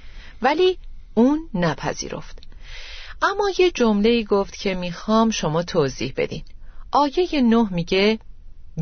ولی 0.42 0.78
اون 1.14 1.48
نپذیرفت. 1.54 2.38
اما 3.22 3.50
یه 3.58 3.70
جمله 3.70 4.24
گفت 4.24 4.56
که 4.56 4.74
می‌خوام 4.74 5.30
شما 5.30 5.62
توضیح 5.62 6.12
بدین. 6.16 6.42
آیه 6.92 7.40
نه 7.42 7.68
میگه 7.70 8.18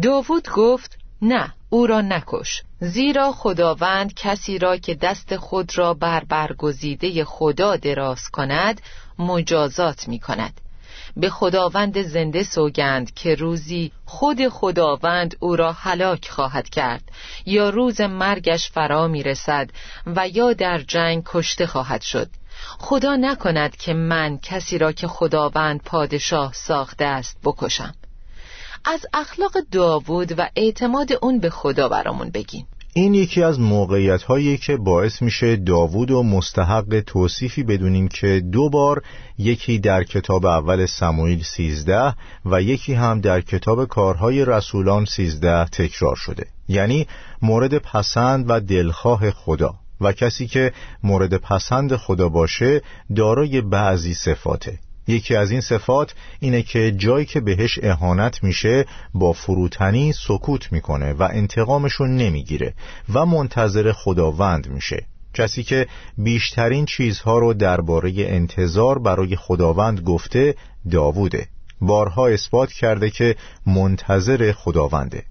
داوود 0.02 0.48
گفت 0.48 0.98
نه 1.22 1.54
او 1.70 1.86
را 1.86 2.00
نکش 2.00 2.62
زیرا 2.80 3.32
خداوند 3.32 4.14
کسی 4.14 4.58
را 4.58 4.76
که 4.76 4.94
دست 4.94 5.36
خود 5.36 5.78
را 5.78 5.94
بر 5.94 6.24
برگزیده 6.24 7.24
خدا 7.24 7.76
دراز 7.76 8.28
کند 8.28 8.80
مجازات 9.18 10.08
می 10.08 10.18
کند 10.18 10.60
به 11.16 11.30
خداوند 11.30 12.02
زنده 12.02 12.42
سوگند 12.42 13.14
که 13.14 13.34
روزی 13.34 13.92
خود 14.04 14.48
خداوند 14.48 15.36
او 15.40 15.56
را 15.56 15.72
هلاک 15.72 16.28
خواهد 16.28 16.68
کرد 16.68 17.02
یا 17.46 17.70
روز 17.70 18.00
مرگش 18.00 18.70
فرا 18.70 19.08
می 19.08 19.22
رسد 19.22 19.70
و 20.06 20.28
یا 20.28 20.52
در 20.52 20.78
جنگ 20.78 21.22
کشته 21.26 21.66
خواهد 21.66 22.02
شد. 22.02 22.28
خدا 22.78 23.16
نکند 23.16 23.76
که 23.76 23.94
من 23.94 24.38
کسی 24.38 24.78
را 24.78 24.92
که 24.92 25.06
خداوند 25.08 25.82
پادشاه 25.82 26.52
ساخته 26.52 27.04
است 27.04 27.38
بکشم. 27.44 27.94
از 28.84 29.06
اخلاق 29.14 29.52
داوود 29.72 30.38
و 30.38 30.48
اعتماد 30.56 31.08
اون 31.22 31.40
به 31.40 31.50
خدا 31.50 31.88
برامون 31.88 32.30
بگین. 32.30 32.66
این 32.98 33.14
یکی 33.14 33.42
از 33.42 33.60
موقعیت 33.60 34.22
هایی 34.22 34.56
که 34.56 34.76
باعث 34.76 35.22
میشه 35.22 35.56
داوود 35.56 36.10
و 36.10 36.22
مستحق 36.22 37.02
توصیفی 37.06 37.62
بدونیم 37.62 38.08
که 38.08 38.40
دو 38.52 38.68
بار 38.68 39.02
یکی 39.38 39.78
در 39.78 40.04
کتاب 40.04 40.46
اول 40.46 40.86
سموئیل 40.86 41.42
سیزده 41.42 42.14
و 42.44 42.62
یکی 42.62 42.94
هم 42.94 43.20
در 43.20 43.40
کتاب 43.40 43.84
کارهای 43.84 44.44
رسولان 44.44 45.04
سیزده 45.04 45.64
تکرار 45.64 46.16
شده. 46.16 46.46
یعنی 46.68 47.06
مورد 47.42 47.78
پسند 47.78 48.44
و 48.48 48.60
دلخواه 48.60 49.30
خدا. 49.30 49.74
و 50.00 50.12
کسی 50.12 50.46
که 50.46 50.72
مورد 51.02 51.36
پسند 51.36 51.96
خدا 51.96 52.28
باشه 52.28 52.82
دارای 53.16 53.60
بعضی 53.60 54.14
صفاته. 54.14 54.78
یکی 55.06 55.36
از 55.36 55.50
این 55.50 55.60
صفات 55.60 56.14
اینه 56.40 56.62
که 56.62 56.92
جایی 56.92 57.24
که 57.24 57.40
بهش 57.40 57.78
اهانت 57.82 58.42
میشه 58.44 58.84
با 59.14 59.32
فروتنی 59.32 60.12
سکوت 60.12 60.72
می‌کنه 60.72 61.12
و 61.12 61.28
انتقامشو 61.32 62.04
نمی‌گیره 62.04 62.74
و 63.14 63.26
منتظر 63.26 63.92
خداوند 63.92 64.68
میشه. 64.68 65.06
کسی 65.34 65.62
که 65.62 65.86
بیشترین 66.18 66.84
چیزها 66.84 67.38
رو 67.38 67.54
درباره 67.54 68.12
انتظار 68.16 68.98
برای 68.98 69.36
خداوند 69.36 70.00
گفته 70.00 70.54
داووده. 70.90 71.46
بارها 71.80 72.26
اثبات 72.26 72.72
کرده 72.72 73.10
که 73.10 73.36
منتظر 73.66 74.52
خداونده. 74.52 75.22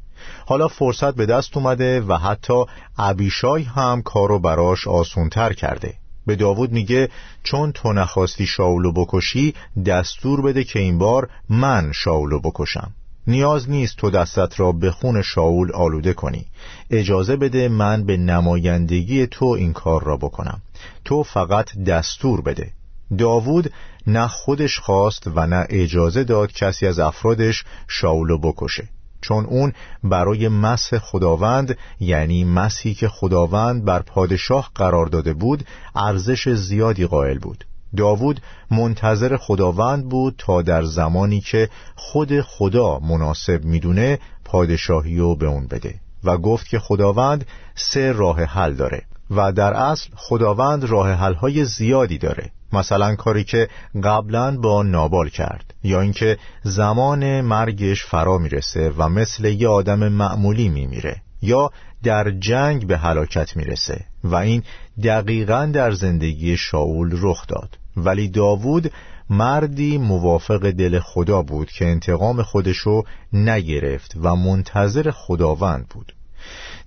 حالا 0.46 0.68
فرصت 0.68 1.16
به 1.16 1.26
دست 1.26 1.58
اومده 1.58 2.02
و 2.02 2.14
حتی 2.18 2.66
ابیشای 2.98 3.64
هم 3.64 4.02
کارو 4.02 4.40
براش 4.40 4.88
آسونتر 4.88 5.54
کرده. 5.54 5.94
به 6.26 6.36
داوود 6.36 6.72
میگه 6.72 7.10
چون 7.44 7.72
تو 7.72 7.94
نخواستی 7.94 8.46
شاولو 8.46 8.92
بکشی 8.92 9.54
دستور 9.86 10.42
بده 10.42 10.64
که 10.64 10.80
این 10.80 10.98
بار 10.98 11.30
من 11.50 11.92
شاولو 11.92 12.40
بکشم. 12.40 12.92
نیاز 13.28 13.70
نیست 13.70 13.98
تو 13.98 14.10
دستت 14.10 14.60
را 14.60 14.72
به 14.72 14.92
خون 14.92 15.22
شاول 15.22 15.72
آلوده 15.72 16.14
کنی. 16.14 16.46
اجازه 16.90 17.36
بده 17.36 17.70
من 17.70 18.04
به 18.04 18.18
نمایندگی 18.18 19.28
تو 19.28 19.46
این 19.46 19.74
کار 19.74 20.04
را 20.04 20.18
بکنم. 20.18 20.62
تو 21.06 21.24
فقط 21.24 21.78
دستور 21.78 22.42
بده. 22.42 22.72
داوود 23.18 23.72
نه 24.08 24.28
خودش 24.28 24.80
خواست 24.80 25.28
و 25.36 25.48
نه 25.48 25.66
اجازه 25.70 26.24
داد 26.24 26.52
کسی 26.52 26.88
از 26.88 27.00
افرادش 27.00 27.64
شاولو 27.88 28.38
بکشه. 28.38 28.90
چون 29.28 29.46
اون 29.46 29.74
برای 30.04 30.48
مسح 30.48 30.98
خداوند 30.98 31.78
یعنی 32.00 32.44
مسیحی 32.44 32.96
که 32.96 33.08
خداوند 33.08 33.86
بر 33.86 34.00
پادشاه 34.00 34.72
قرار 34.76 35.06
داده 35.06 35.34
بود 35.34 35.66
ارزش 35.96 36.50
زیادی 36.50 37.06
قائل 37.06 37.40
بود. 37.40 37.66
داوود 37.98 38.42
منتظر 38.72 39.38
خداوند 39.38 40.10
بود 40.10 40.36
تا 40.38 40.62
در 40.62 40.84
زمانی 40.84 41.42
که 41.42 41.70
خود 41.96 42.42
خدا 42.42 43.00
مناسب 43.00 43.66
می‌دونه 43.66 44.20
پادشاهی 44.46 45.18
رو 45.18 45.36
به 45.36 45.46
اون 45.46 45.68
بده 45.68 45.94
و 46.24 46.38
گفت 46.38 46.68
که 46.68 46.80
خداوند 46.80 47.46
سه 47.76 48.12
راه 48.12 48.44
حل 48.44 48.74
داره 48.74 49.02
و 49.32 49.52
در 49.52 49.74
اصل 49.74 50.10
خداوند 50.16 50.84
راه 50.84 51.12
حل 51.12 51.34
های 51.34 51.66
زیادی 51.66 52.18
داره. 52.18 52.52
مثلا 52.80 53.16
کاری 53.16 53.44
که 53.44 53.70
قبلا 54.04 54.58
با 54.58 54.84
نابال 54.84 55.30
کرد 55.30 55.74
یا 55.84 56.02
اینکه 56.02 56.38
زمان 56.64 57.42
مرگش 57.42 58.06
فرا 58.06 58.38
می‌رسه 58.38 58.90
و 58.98 59.10
مثل 59.10 59.46
یه 59.46 59.68
آدم 59.68 60.08
معمولی 60.08 60.70
میمیره 60.70 61.22
یا 61.42 61.72
در 62.04 62.32
جنگ 62.32 62.88
به 62.88 62.98
هلاکت 62.98 63.58
می‌رسه 63.58 64.06
و 64.24 64.36
این 64.36 64.64
دقیقا 65.04 65.66
در 65.74 65.92
زندگی 65.92 66.58
شاول 66.58 67.10
رخ 67.22 67.48
داد. 67.48 67.78
ولی 67.98 68.28
داوود 68.28 68.92
مردی 69.30 69.98
موافق 69.98 70.70
دل 70.70 71.00
خدا 71.00 71.42
بود 71.42 71.72
که 71.72 71.86
انتقام 71.86 72.42
خودشو 72.42 73.04
نگرفت 73.34 74.18
و 74.22 74.36
منتظر 74.36 75.12
خداوند 75.12 75.88
بود. 75.90 76.16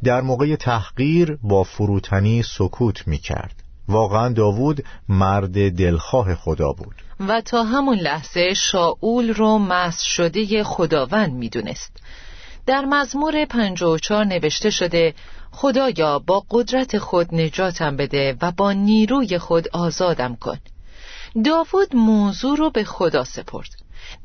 در 0.04 0.20
موقع 0.20 0.56
تحقیر 0.56 1.38
با 1.42 1.62
فروتنی 1.62 2.42
سکوت 2.42 3.08
می 3.08 3.18
کرد 3.18 3.62
واقعا 3.88 4.28
داوود 4.28 4.84
مرد 5.08 5.76
دلخواه 5.76 6.34
خدا 6.34 6.72
بود. 6.72 6.94
و 7.28 7.40
تا 7.40 7.62
همون 7.62 7.98
لحظه 7.98 8.54
شاول 8.54 9.34
رو 9.34 9.58
مس 9.58 10.02
شده 10.02 10.64
خداوند 10.64 11.32
می‌دونست. 11.32 11.96
در 12.66 12.84
مزمور 12.84 13.44
54 13.44 14.24
نوشته 14.24 14.70
شده 14.70 15.14
خدایا 15.50 16.18
با 16.18 16.44
قدرت 16.50 16.98
خود 16.98 17.34
نجاتم 17.34 17.96
بده 17.96 18.36
و 18.42 18.52
با 18.52 18.72
نیروی 18.72 19.38
خود 19.38 19.68
آزادم 19.72 20.36
کن. 20.36 20.58
داوود 21.44 21.96
موضوع 21.96 22.56
رو 22.56 22.70
به 22.70 22.84
خدا 22.84 23.24
سپرد. 23.24 23.70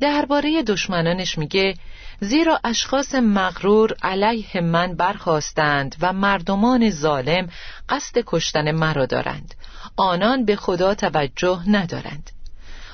درباره 0.00 0.62
دشمنانش 0.62 1.38
میگه 1.38 1.74
زیرا 2.20 2.60
اشخاص 2.64 3.14
مغرور 3.14 3.94
علیه 4.02 4.60
من 4.60 4.94
برخواستند 4.96 5.96
و 6.00 6.12
مردمان 6.12 6.90
ظالم 6.90 7.48
قصد 7.88 8.22
کشتن 8.26 8.70
مرا 8.70 9.06
دارند 9.06 9.54
آنان 9.96 10.44
به 10.44 10.56
خدا 10.56 10.94
توجه 10.94 11.70
ندارند 11.70 12.30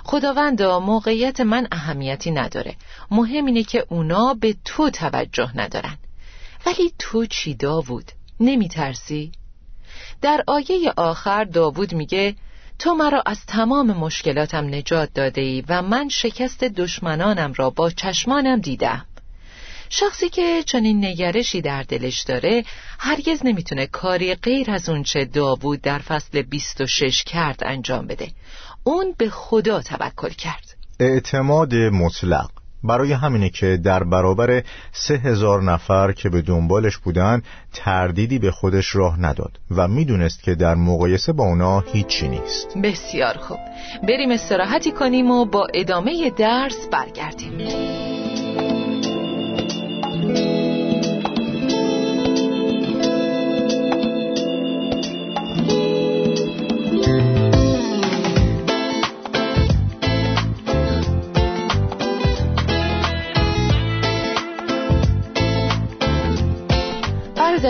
خداوندا 0.04 0.80
موقعیت 0.80 1.40
من 1.40 1.68
اهمیتی 1.72 2.30
نداره 2.30 2.76
مهم 3.10 3.46
اینه 3.46 3.62
که 3.62 3.86
اونا 3.88 4.34
به 4.34 4.56
تو 4.64 4.90
توجه 4.90 5.50
ندارن 5.54 5.98
ولی 6.66 6.92
تو 6.98 7.26
چی 7.26 7.54
داوود؟ 7.54 8.12
نمی 8.40 8.68
ترسی؟ 8.68 9.32
در 10.22 10.44
آیه 10.46 10.92
آخر 10.96 11.44
داوود 11.44 11.94
میگه 11.94 12.34
تو 12.80 12.94
مرا 12.94 13.22
از 13.26 13.46
تمام 13.46 13.86
مشکلاتم 13.86 14.74
نجات 14.74 15.10
داده 15.14 15.40
ای 15.40 15.64
و 15.68 15.82
من 15.82 16.08
شکست 16.08 16.64
دشمنانم 16.64 17.52
را 17.52 17.70
با 17.70 17.90
چشمانم 17.90 18.60
دیدم. 18.60 19.06
شخصی 19.88 20.28
که 20.28 20.62
چنین 20.66 21.04
نگرشی 21.04 21.60
در 21.60 21.82
دلش 21.82 22.22
داره 22.22 22.64
هرگز 22.98 23.40
نمی‌تونه 23.44 23.86
کاری 23.86 24.34
غیر 24.34 24.70
از 24.70 24.88
اونچه 24.88 25.24
داوود 25.24 25.80
در 25.80 25.98
فصل 25.98 26.42
26 26.42 27.24
کرد 27.24 27.64
انجام 27.64 28.06
بده. 28.06 28.28
اون 28.84 29.14
به 29.18 29.30
خدا 29.30 29.82
توکل 29.82 30.28
کرد. 30.28 30.76
اعتماد 31.00 31.74
مطلق. 31.74 32.59
برای 32.84 33.12
همینه 33.12 33.50
که 33.50 33.76
در 33.76 34.04
برابر 34.04 34.62
سه 34.92 35.14
هزار 35.14 35.62
نفر 35.62 36.12
که 36.12 36.28
به 36.28 36.42
دنبالش 36.42 36.96
بودن 36.96 37.42
تردیدی 37.74 38.38
به 38.38 38.50
خودش 38.50 38.96
راه 38.96 39.20
نداد 39.20 39.58
و 39.76 39.88
می‌دونست 39.88 40.42
که 40.42 40.54
در 40.54 40.74
مقایسه 40.74 41.32
با 41.32 41.44
اونا 41.44 41.80
هیچی 41.80 42.28
نیست. 42.28 42.78
بسیار 42.82 43.36
خوب. 43.36 43.58
بریم 44.08 44.30
استراحتی 44.30 44.92
کنیم 44.92 45.30
و 45.30 45.44
با 45.44 45.66
ادامه 45.74 46.30
درس 46.30 46.88
برگردیم. 46.92 48.19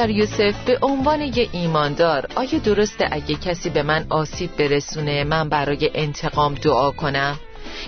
در 0.01 0.11
یوسف 0.11 0.65
به 0.67 0.79
عنوان 0.83 1.21
یه 1.21 1.49
ایماندار 1.53 2.27
آیا 2.37 2.59
درسته 2.59 3.09
اگه 3.11 3.35
کسی 3.35 3.71
به 3.71 3.83
من 3.83 4.07
آسیب 4.11 4.57
برسونه 4.57 5.25
من 5.25 5.49
برای 5.49 5.91
انتقام 5.95 6.55
دعا 6.55 6.91
کنم؟ 6.91 7.39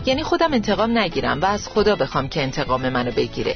یعنی 0.07 0.23
خودم 0.23 0.53
انتقام 0.53 0.99
نگیرم 0.99 1.41
و 1.41 1.45
از 1.45 1.69
خدا 1.69 1.97
بخوام 1.97 2.29
که 2.29 2.43
انتقام 2.43 2.88
منو 2.88 3.11
بگیره. 3.11 3.55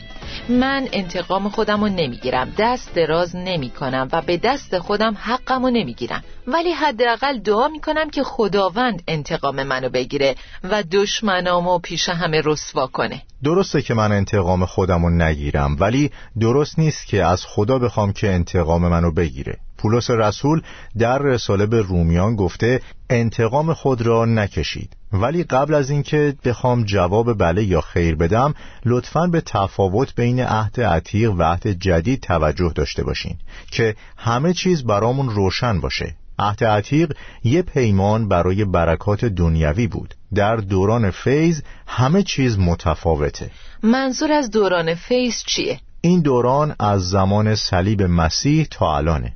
من 0.49 0.89
انتقام 0.93 1.49
خودم 1.49 1.81
رو 1.81 1.89
نمی‌گیرم 1.89 2.53
دست 2.59 2.95
دراز 2.95 3.37
نمی 3.37 3.71
کنم 3.71 4.09
و 4.13 4.23
به 4.23 4.37
دست 4.37 4.79
خودم 4.79 5.17
حقم 5.21 5.63
رو 5.63 5.71
نمی‌گیرم. 5.71 6.25
ولی 6.47 6.71
حداقل 6.71 7.39
دعا 7.39 7.69
می‌کنم 7.69 8.11
که 8.11 8.23
خداوند 8.23 9.03
انتقام 9.09 9.63
منو 9.63 9.89
بگیره 9.89 10.35
و 10.65 10.83
دشمنامو 10.83 11.79
پیش 11.79 12.09
همه 12.09 12.43
رسوا 12.45 12.87
کنه. 12.87 13.23
درسته 13.45 13.83
که 13.83 13.95
من 13.95 14.13
انتقام 14.13 14.65
خودم 14.65 15.03
رو 15.03 15.11
نگیرم 15.11 15.77
ولی 15.81 16.11
درست 16.41 16.79
نیست 16.79 17.07
که 17.07 17.25
از 17.25 17.45
خدا 17.47 17.79
بخوام 17.79 18.13
که 18.13 18.31
انتقام 18.31 18.89
منو 18.89 19.13
بگیره. 19.13 19.59
پولس 19.79 20.11
رسول 20.11 20.63
در 20.99 21.19
رساله 21.19 21.67
به 21.67 21.83
رومیان 21.83 22.37
گفته 22.37 22.81
انتقام 23.11 23.75
خود 23.75 24.03
را 24.03 24.25
نکشید. 24.25 24.97
ولی 25.13 25.45
قبل 25.45 25.75
از 25.75 25.91
اینکه 25.91 26.35
بخوام 26.45 26.85
جواب 26.85 27.39
بله 27.39 27.65
یا 27.65 27.81
خیر 27.81 28.17
بدم 28.17 28.55
لطفا 28.85 29.27
به 29.27 29.41
تفاوت 29.41 30.15
بین 30.15 30.41
عهد 30.41 30.81
عتیق 30.81 31.33
و 31.33 31.43
عهد 31.43 31.67
جدید 31.67 32.21
توجه 32.21 32.73
داشته 32.75 33.05
باشین 33.05 33.37
که 33.71 33.97
همه 34.17 34.53
چیز 34.53 34.85
برامون 34.85 35.29
روشن 35.29 35.81
باشه. 35.81 36.17
عهد 36.39 36.65
عتیق 36.65 37.17
یه 37.45 37.63
پیمان 37.63 38.29
برای 38.29 38.65
برکات 38.65 39.25
دنیوی 39.25 39.87
بود. 39.87 40.15
در 40.35 40.57
دوران 40.57 41.11
فیض 41.11 41.63
همه 41.87 42.23
چیز 42.23 42.59
متفاوته. 42.59 43.51
منظور 43.83 44.33
از 44.33 44.51
دوران 44.51 44.95
فیض 44.95 45.43
چیه؟ 45.47 45.81
این 46.01 46.21
دوران 46.21 46.75
از 46.79 47.09
زمان 47.09 47.55
صلیب 47.55 48.03
مسیح 48.03 48.67
تا 48.71 48.97
الانه. 48.97 49.36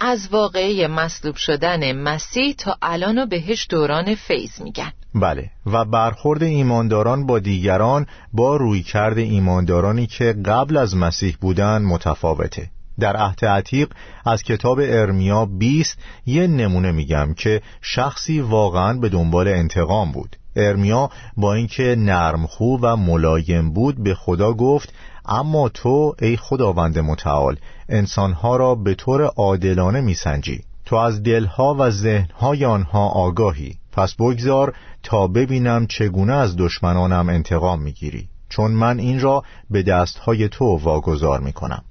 از 0.00 0.28
واقعه 0.32 0.86
مصلوب 0.86 1.36
شدن 1.36 1.92
مسیح 1.92 2.54
تا 2.54 2.76
الان 2.82 3.28
بهش 3.28 3.66
دوران 3.70 4.14
فیض 4.14 4.60
میگن. 4.60 4.92
بله. 5.14 5.50
و 5.66 5.84
برخورد 5.84 6.42
ایمانداران 6.42 7.26
با 7.26 7.38
دیگران 7.38 8.06
با 8.32 8.56
رویکرد 8.56 9.18
ایماندارانی 9.18 10.06
که 10.06 10.32
قبل 10.44 10.76
از 10.76 10.96
مسیح 10.96 11.36
بودن 11.40 11.82
متفاوته. 11.82 12.70
در 13.00 13.16
عهد 13.16 13.44
عتیق 13.44 13.88
از 14.24 14.42
کتاب 14.42 14.78
ارمیا 14.82 15.44
20 15.44 15.98
یه 16.26 16.46
نمونه 16.46 16.92
میگم 16.92 17.34
که 17.34 17.62
شخصی 17.82 18.40
واقعا 18.40 18.98
به 18.98 19.08
دنبال 19.08 19.48
انتقام 19.48 20.12
بود. 20.12 20.36
ارمیا 20.56 21.10
با 21.36 21.54
اینکه 21.54 21.96
نرمخو 21.98 22.78
و 22.82 22.96
ملایم 22.96 23.72
بود 23.72 24.02
به 24.02 24.14
خدا 24.14 24.52
گفت 24.52 24.92
اما 25.28 25.68
تو 25.68 26.14
ای 26.22 26.36
خداوند 26.36 26.98
متعال 26.98 27.56
انسانها 27.88 28.56
را 28.56 28.74
به 28.74 28.94
طور 28.94 29.22
عادلانه 29.22 30.00
میسنجی. 30.00 30.60
تو 30.84 30.96
از 30.96 31.22
دلها 31.22 31.76
و 31.78 31.90
ذهنهای 31.90 32.64
آنها 32.64 33.08
آگاهی. 33.08 33.76
پس 33.92 34.14
بگذار 34.14 34.74
تا 35.02 35.26
ببینم 35.26 35.86
چگونه 35.86 36.32
از 36.32 36.56
دشمنانم 36.56 37.28
انتقام 37.28 37.82
می‌گیری. 37.82 38.28
چون 38.48 38.70
من 38.70 38.98
این 38.98 39.20
را 39.20 39.42
به 39.70 39.82
دستهای 39.82 40.48
تو 40.48 40.64
واگذار 40.64 41.40
می‌کنم. 41.40 41.84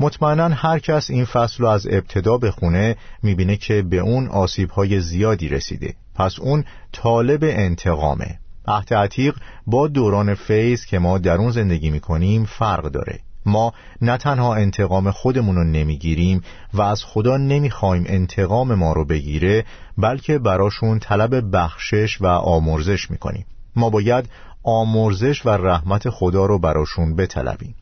مطمئنا 0.00 0.48
هر 0.48 0.78
کس 0.78 1.10
این 1.10 1.24
فصل 1.24 1.56
رو 1.58 1.68
از 1.68 1.86
ابتدا 1.86 2.38
بخونه 2.38 2.96
می‌بینه 3.22 3.56
که 3.56 3.82
به 3.82 3.98
اون 3.98 4.28
آسیبهای 4.28 5.00
زیادی 5.00 5.48
رسیده. 5.48 5.94
پس 6.14 6.38
اون 6.38 6.64
طالب 6.92 7.40
انتقامه. 7.42 8.38
عهد 8.68 8.94
عتیق 8.94 9.36
با 9.66 9.88
دوران 9.88 10.34
فیض 10.34 10.84
که 10.84 10.98
ما 10.98 11.18
در 11.18 11.36
اون 11.36 11.50
زندگی 11.50 11.90
می‌کنیم 11.90 12.44
فرق 12.44 12.84
داره. 12.90 13.20
ما 13.46 13.72
نه 14.02 14.16
تنها 14.16 14.54
انتقام 14.54 15.10
خودمون 15.10 15.56
رو 15.56 15.64
نمی‌گیریم 15.64 16.42
و 16.74 16.82
از 16.82 17.04
خدا 17.04 17.36
نمی‌خوایم 17.36 18.04
انتقام 18.06 18.74
ما 18.74 18.92
رو 18.92 19.04
بگیره 19.04 19.64
بلکه 19.98 20.38
براشون 20.38 20.98
طلب 20.98 21.56
بخشش 21.56 22.20
و 22.20 22.26
آمرزش 22.26 23.10
می‌کنیم. 23.10 23.46
ما 23.76 23.90
باید 23.90 24.28
آمرزش 24.62 25.46
و 25.46 25.50
رحمت 25.50 26.10
خدا 26.10 26.46
رو 26.46 26.58
براشون 26.58 27.16
بطلبیم. 27.16 27.74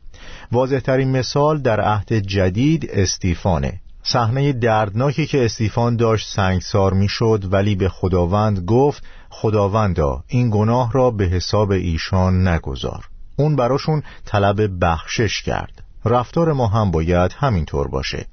واضحترین 0.53 1.11
مثال 1.11 1.61
در 1.61 1.81
عهد 1.81 2.13
جدید 2.13 2.91
استیفانه. 2.93 3.81
صحنه 4.03 4.53
دردناکی 4.53 5.27
که 5.27 5.45
استیفان 5.45 5.97
داشت 5.97 6.29
سنگسار 6.29 6.93
می‌شد 6.93 7.45
ولی 7.53 7.75
به 7.75 7.89
خداوند 7.89 8.59
گفت 8.59 9.05
خداوندا 9.41 10.25
این 10.29 10.51
گناه 10.51 10.93
را 10.93 11.11
به 11.11 11.25
حساب 11.25 11.71
ایشان 11.71 12.49
نگذار. 12.49 13.05
اون 13.37 13.57
براشون 13.57 14.03
طلب 14.25 14.85
بخشش 14.85 15.43
کرد. 15.43 15.83
رفتار 16.05 16.53
ما 16.53 16.67
هم 16.67 16.91
باید 16.91 17.33
همینطور 17.33 17.89
باشه. 17.89 18.27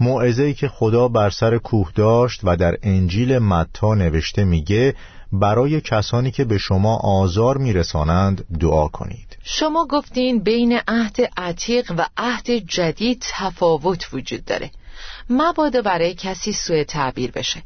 موعظه‌ای 0.00 0.54
که 0.54 0.68
خدا 0.68 1.08
بر 1.08 1.30
سر 1.30 1.58
کوه 1.58 1.90
داشت 1.94 2.40
و 2.44 2.56
در 2.56 2.76
انجیل 2.82 3.38
متا 3.38 3.94
نوشته 3.94 4.44
میگه 4.44 4.94
برای 5.32 5.80
کسانی 5.80 6.30
که 6.30 6.44
به 6.44 6.58
شما 6.58 6.96
آزار 6.96 7.58
میرسانند 7.58 8.58
دعا 8.60 8.88
کنید. 8.88 9.36
شما 9.44 9.86
گفتین 9.90 10.38
بین 10.38 10.80
عهد 10.88 11.16
عتیق 11.36 11.92
و 11.98 12.06
عهد 12.16 12.50
جدید 12.50 13.24
تفاوت 13.30 14.08
وجود 14.12 14.44
داره. 14.44 14.70
مبادا 15.30 15.82
برای 15.82 16.14
کسی 16.14 16.52
سوء 16.52 16.84
تعبیر 16.84 17.30
بشه. 17.30 17.62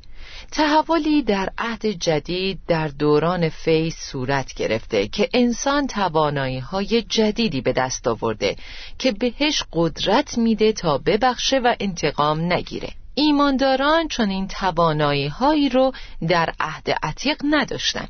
تحولی 0.52 1.22
در 1.22 1.50
عهد 1.58 1.86
جدید 1.86 2.58
در 2.68 2.88
دوران 2.88 3.48
فیض 3.48 3.94
صورت 3.94 4.54
گرفته 4.54 5.08
که 5.08 5.28
انسان 5.34 5.86
توانایی 5.86 6.58
های 6.58 7.02
جدیدی 7.02 7.60
به 7.60 7.72
دست 7.72 8.08
آورده 8.08 8.56
که 8.98 9.12
بهش 9.12 9.62
قدرت 9.72 10.38
میده 10.38 10.72
تا 10.72 10.98
ببخشه 10.98 11.58
و 11.58 11.74
انتقام 11.80 12.52
نگیره. 12.52 12.88
ایمانداران 13.14 14.08
چون 14.08 14.30
این 14.30 14.48
توانایی 14.48 15.28
هایی 15.28 15.68
رو 15.68 15.92
در 16.28 16.52
عهد 16.60 16.90
عتیق 17.02 17.36
نداشتن 17.44 18.08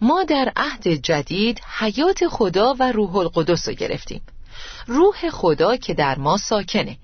ما 0.00 0.24
در 0.24 0.52
عهد 0.56 0.88
جدید 0.88 1.60
حیات 1.78 2.28
خدا 2.28 2.74
و 2.78 2.92
روح 2.92 3.16
القدس 3.16 3.68
رو 3.68 3.74
گرفتیم. 3.74 4.22
روح 4.86 5.30
خدا 5.30 5.76
که 5.76 5.94
در 5.94 6.18
ما 6.18 6.36
ساکنه. 6.36 6.96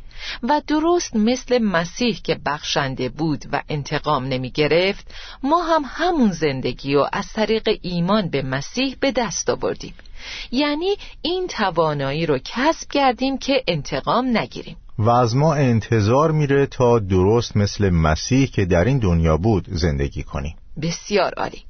و 0.42 0.62
درست 0.66 1.16
مثل 1.16 1.58
مسیح 1.58 2.20
که 2.24 2.40
بخشنده 2.46 3.08
بود 3.08 3.44
و 3.52 3.62
انتقام 3.68 4.24
نمی 4.24 4.50
گرفت 4.50 5.14
ما 5.42 5.62
هم 5.62 5.82
همون 5.87 6.32
زندگی 6.32 6.94
و 6.94 7.06
از 7.12 7.32
طریق 7.32 7.68
ایمان 7.82 8.30
به 8.30 8.42
مسیح 8.42 8.96
به 9.00 9.12
دست 9.12 9.50
آوردیم. 9.50 9.94
یعنی 10.50 10.96
این 11.22 11.46
توانایی 11.46 12.26
رو 12.26 12.38
کسب 12.44 12.90
کردیم 12.90 13.38
که 13.38 13.64
انتقام 13.68 14.38
نگیریم. 14.38 14.76
و 14.98 15.11
از 15.11 15.37
ما 15.37 15.54
انتظار 15.54 16.30
میره 16.30 16.66
تا 16.66 16.98
درست 16.98 17.56
مثل 17.56 17.90
مسیح 17.90 18.46
که 18.46 18.64
در 18.64 18.85
این 18.85 18.98
دنیا 18.98 19.37
بود 19.37 19.64
زندگی 19.68 20.22
کنیم. 20.22 20.56
بسیار 20.82 21.32
عالی. 21.37 21.62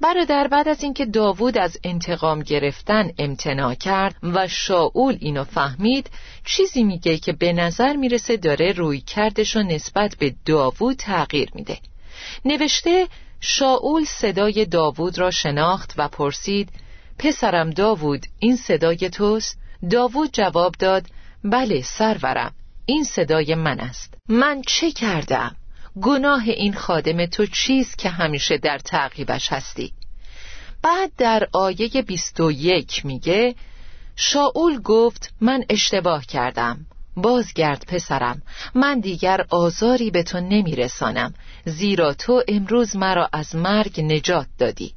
برادر 0.00 0.48
بعد 0.48 0.68
از 0.68 0.82
اینکه 0.82 1.06
داوود 1.06 1.58
از 1.58 1.78
انتقام 1.84 2.42
گرفتن 2.42 3.10
امتناع 3.18 3.74
کرد 3.74 4.14
و 4.22 4.48
شاول 4.48 5.16
اینو 5.20 5.44
فهمید 5.44 6.10
چیزی 6.44 6.84
میگه 6.84 7.18
که 7.18 7.32
به 7.32 7.52
نظر 7.52 7.96
می‌رسه 7.96 8.36
داره 8.36 8.72
روی 8.72 9.00
کردش 9.00 9.56
و 9.56 9.62
نسبت 9.62 10.16
به 10.18 10.34
داوود 10.46 10.96
تغییر 10.96 11.50
میده 11.54 11.78
نوشته 12.44 13.08
شاول 13.40 14.04
صدای 14.04 14.64
داوود 14.64 15.18
را 15.18 15.30
شناخت 15.30 15.94
و 15.96 16.08
پرسید 16.08 16.68
پسرم 17.18 17.70
داوود 17.70 18.26
این 18.38 18.56
صدای 18.56 19.10
توست؟ 19.10 19.58
داوود 19.90 20.30
جواب 20.32 20.74
داد 20.78 21.06
بله 21.44 21.82
سرورم 21.82 22.52
این 22.86 23.04
صدای 23.04 23.54
من 23.54 23.80
است 23.80 24.14
من 24.28 24.62
چه 24.66 24.90
کردم؟ 24.90 25.56
گناه 26.02 26.42
این 26.42 26.74
خادم 26.74 27.26
تو 27.26 27.46
چیست 27.46 27.98
که 27.98 28.08
همیشه 28.08 28.58
در 28.58 28.78
تعقیبش 28.78 29.52
هستی. 29.52 29.92
بعد 30.82 31.12
در 31.18 31.48
آیه 31.52 32.02
21 32.02 33.06
میگه 33.06 33.54
شاول 34.16 34.80
گفت 34.82 35.34
من 35.40 35.64
اشتباه 35.68 36.26
کردم. 36.26 36.86
بازگرد 37.16 37.84
پسرم 37.88 38.42
من 38.74 39.00
دیگر 39.00 39.46
آزاری 39.50 40.10
به 40.10 40.22
تو 40.22 40.40
نمیرسانم 40.40 41.34
زیرا 41.64 42.14
تو 42.14 42.42
امروز 42.48 42.96
مرا 42.96 43.28
از 43.32 43.56
مرگ 43.56 44.00
نجات 44.00 44.46
دادی. 44.58 44.94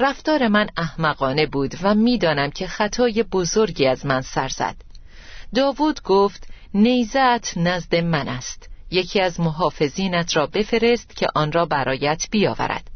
رفتار 0.00 0.48
من 0.48 0.66
احمقانه 0.76 1.46
بود 1.46 1.74
و 1.82 1.94
می‌دانم 1.94 2.50
که 2.50 2.66
خطای 2.66 3.22
بزرگی 3.22 3.86
از 3.86 4.06
من 4.06 4.20
سر 4.20 4.48
زد. 4.48 4.76
داوود 5.54 6.02
گفت 6.02 6.48
نیزت 6.74 7.58
نزد 7.58 7.96
من 7.96 8.28
است. 8.28 8.68
یکی 8.90 9.20
از 9.20 9.40
محافظینت 9.40 10.36
را 10.36 10.46
بفرست 10.46 11.16
که 11.16 11.26
آن 11.34 11.52
را 11.52 11.66
برایت 11.66 12.26
بیاورد. 12.30 12.90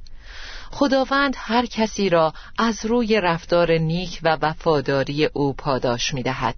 خداوند 0.70 1.34
هر 1.38 1.66
کسی 1.66 2.08
را 2.08 2.32
از 2.58 2.86
روی 2.86 3.20
رفتار 3.20 3.72
نیک 3.72 4.20
و 4.22 4.38
وفاداری 4.42 5.24
او 5.24 5.52
پاداش 5.52 6.14
می 6.14 6.22
دهد. 6.22 6.56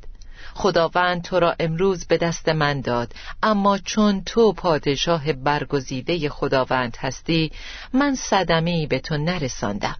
خداوند 0.54 1.22
تو 1.22 1.40
را 1.40 1.54
امروز 1.60 2.06
به 2.06 2.16
دست 2.16 2.48
من 2.48 2.80
داد 2.80 3.12
اما 3.42 3.78
چون 3.78 4.22
تو 4.24 4.52
پادشاه 4.52 5.32
برگزیده 5.32 6.28
خداوند 6.28 6.96
هستی 7.00 7.52
من 7.92 8.14
صدمه 8.14 8.86
به 8.86 8.98
تو 8.98 9.16
نرساندم. 9.16 9.96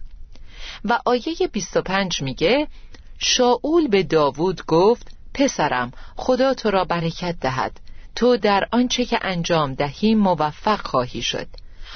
و 0.85 0.99
آیه 1.05 1.35
25 1.51 2.21
میگه 2.21 2.67
شاول 3.17 3.87
به 3.87 4.03
داوود 4.03 4.65
گفت 4.65 5.07
پسرم 5.33 5.91
خدا 6.15 6.53
تو 6.53 6.71
را 6.71 6.85
برکت 6.85 7.35
دهد. 7.41 7.79
تو 8.15 8.37
در 8.37 8.67
آنچه 8.71 9.05
که 9.05 9.19
انجام 9.21 9.73
دهی 9.73 10.15
موفق 10.15 10.87
خواهی 10.87 11.21
شد. 11.21 11.47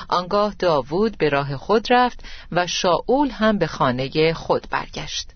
آنگاه 0.10 0.55
داوود 0.60 1.17
به 1.17 1.29
راه 1.29 1.58
خود 1.58 1.88
رفت 1.89 2.23
و 2.51 2.67
شاول 2.67 3.29
هم 3.29 3.58
به 3.58 3.67
خانه 3.67 4.34
خود 4.34 4.67
برگشت. 4.69 5.29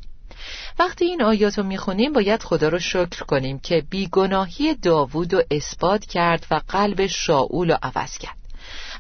وقتی 0.80 1.06
این 1.06 1.24
آیات 1.24 1.58
رو 1.58 1.64
می‌خونیم 1.64 2.14
باید 2.14 2.44
خدا 2.44 2.70
رو 2.70 2.80
شکر 2.80 3.24
کنیم 3.24 3.60
که 3.60 3.84
بیگناهی 3.90 4.76
داوود 4.76 5.34
رو 5.34 5.44
اثبات 5.52 6.06
کرد 6.06 6.46
و 6.52 6.62
قلب 6.68 7.06
شاول 7.06 7.72
رو 7.72 7.78
عوض 7.84 8.18
کرد. 8.18 8.38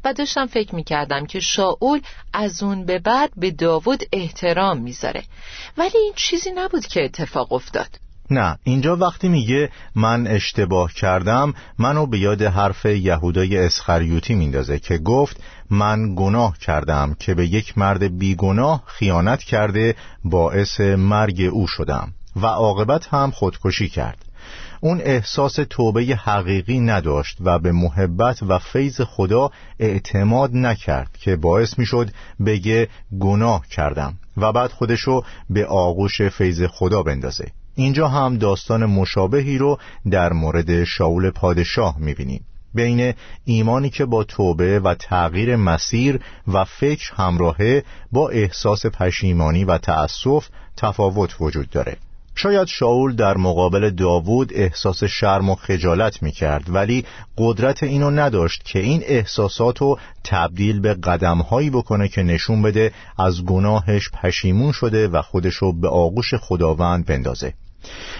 و 0.05 0.13
داشتم 0.13 0.45
فکر 0.45 0.75
می‌کردم 0.75 1.25
که 1.25 1.39
شاول 1.39 2.01
از 2.33 2.63
اون 2.63 2.85
به 2.85 2.99
بعد 2.99 3.31
به 3.37 3.51
داوود 3.51 4.03
احترام 4.13 4.77
می‌ذاره. 4.77 5.23
ولی 5.77 5.97
این 5.97 6.13
چیزی 6.15 6.51
نبود 6.51 6.85
که 6.85 7.05
اتفاق 7.05 7.53
افتاد. 7.53 8.02
نه 8.31 8.57
اینجا 8.63 8.95
وقتی 8.95 9.29
میگه 9.29 9.69
من 9.95 10.27
اشتباه 10.27 10.93
کردم 10.93 11.53
منو 11.79 12.05
به 12.05 12.19
یاد 12.19 12.41
حرف 12.41 12.85
یهودای 12.85 13.57
اسخریوتی 13.57 14.35
میندازه 14.35 14.79
که 14.79 14.97
گفت 14.97 15.43
من 15.69 16.15
گناه 16.15 16.57
کردم 16.57 17.15
که 17.19 17.33
به 17.33 17.47
یک 17.47 17.77
مرد 17.77 18.17
بیگناه 18.17 18.83
خیانت 18.85 19.43
کرده 19.43 19.95
باعث 20.23 20.81
مرگ 20.81 21.49
او 21.51 21.67
شدم 21.67 22.13
و 22.35 22.45
عاقبت 22.45 23.07
هم 23.07 23.31
خودکشی 23.31 23.89
کرد. 23.89 24.25
اون 24.81 25.01
احساس 25.03 25.59
توبه 25.69 26.01
حقیقی 26.01 26.79
نداشت 26.79 27.37
و 27.41 27.59
به 27.59 27.71
محبت 27.71 28.43
و 28.43 28.59
فیض 28.59 29.01
خدا 29.01 29.51
اعتماد 29.79 30.55
نکرد 30.55 31.17
که 31.19 31.35
باعث 31.35 31.79
می‌شد 31.79 32.09
بگه 32.45 32.87
گناه 33.19 33.67
کردم 33.67 34.13
و 34.37 34.51
بعد 34.51 34.71
خودشو 34.71 35.23
به 35.49 35.65
آغوش 35.65 36.21
فیض 36.21 36.63
خدا 36.63 37.03
بندازه. 37.03 37.51
اینجا 37.75 38.07
هم 38.07 38.37
داستان 38.37 38.85
مشابهی 38.85 39.57
رو 39.57 39.77
در 40.11 40.33
مورد 40.33 40.83
شاول 40.83 41.29
پادشاه 41.29 41.95
می‌بینیم. 41.99 42.45
بین 42.73 43.13
ایمانی 43.45 43.89
که 43.89 44.05
با 44.05 44.23
توبه 44.23 44.79
و 44.79 44.95
تغییر 44.95 45.55
مسیر 45.55 46.19
و 46.47 46.63
فکر 46.63 47.13
همراهه 47.13 47.83
با 48.11 48.29
احساس 48.29 48.85
پشیمانی 48.85 49.65
و 49.65 49.77
تأسف 49.77 50.47
تفاوت 50.77 51.41
وجود 51.41 51.69
داره. 51.69 51.97
شاید 52.35 52.67
شاول 52.67 53.15
در 53.15 53.37
مقابل 53.37 53.89
داوود 53.89 54.51
احساس 54.55 55.03
شرم 55.03 55.49
و 55.49 55.55
خجالت 55.55 56.23
می 56.23 56.31
کرد 56.31 56.63
ولی 56.67 57.05
قدرت 57.37 57.83
اینو 57.83 58.11
نداشت 58.11 58.63
که 58.65 58.79
این 58.79 59.03
احساسات 59.05 59.81
رو 59.81 59.99
تبدیل 60.23 60.79
به 60.79 60.93
قدمهایی 60.93 61.69
بکنه 61.69 62.07
که 62.07 62.23
نشون 62.23 62.61
بده 62.61 62.91
از 63.19 63.45
گناهش 63.45 64.09
پشیمون 64.09 64.71
شده 64.71 65.07
و 65.07 65.21
خودشو 65.21 65.71
به 65.71 65.89
آغوش 65.89 66.33
خداوند 66.33 67.05
بندازه. 67.05 67.53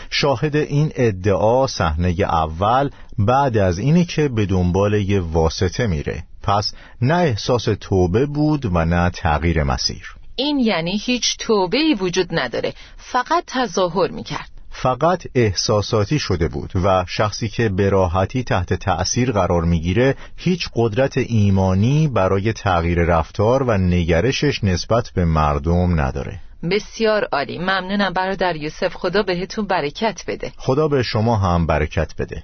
شاهد 0.10 0.56
این 0.56 0.91
ادعا 0.95 1.67
صحنه 1.67 2.15
اول 2.19 2.89
بعد 3.19 3.58
از 3.58 3.80
اینی 3.80 4.06
که 4.06 4.28
به 4.28 4.45
دنبال 4.45 4.93
یه 4.93 5.19
واسطه 5.19 5.88
میره. 5.88 6.23
پس 6.43 6.73
نه 7.02 7.15
احساس 7.15 7.67
توبه 7.80 8.26
بود 8.26 8.65
و 8.65 8.86
نه 8.86 9.10
تغییر 9.10 9.63
مسیر. 9.63 10.15
این 10.36 10.60
یعنی 10.60 10.97
هیچ 10.97 11.38
توبه 11.38 11.78
ای 11.78 11.93
وجود 11.93 12.28
نداره 12.32 12.73
فقط 12.97 13.43
تظاهر 13.47 14.12
می‌کرد. 14.12 14.49
فقط 14.69 15.23
احساساتی 15.36 16.19
شده 16.19 16.47
بود 16.47 16.71
و 16.84 17.06
شخصی 17.08 17.49
که 17.49 17.69
به 17.69 17.89
راحتی 17.89 18.43
تحت 18.43 18.73
تأثیر 18.73 19.32
قرار 19.32 19.63
می‌گیره 19.63 20.15
هیچ 20.38 20.69
قدرت 20.76 21.17
ایمانی 21.17 22.08
برای 22.08 22.54
تغییر 22.54 22.99
رفتار 22.99 23.63
و 23.63 23.78
نگرشش 23.78 24.63
نسبت 24.63 25.12
به 25.15 25.26
مردم 25.26 26.02
نداره. 26.02 26.39
بسیار 26.71 27.28
عالی. 27.32 27.58
ممنونم 27.58 28.13
برادر 28.13 28.56
یوسف. 28.56 28.95
خدا 28.95 29.23
بهتون 29.23 29.65
برکت 29.65 30.23
بده. 30.28 30.52
خدا 30.58 30.88
به 30.88 31.04
شما 31.04 31.36
هم 31.36 31.67
برکت 31.67 32.13
بده. 32.19 32.43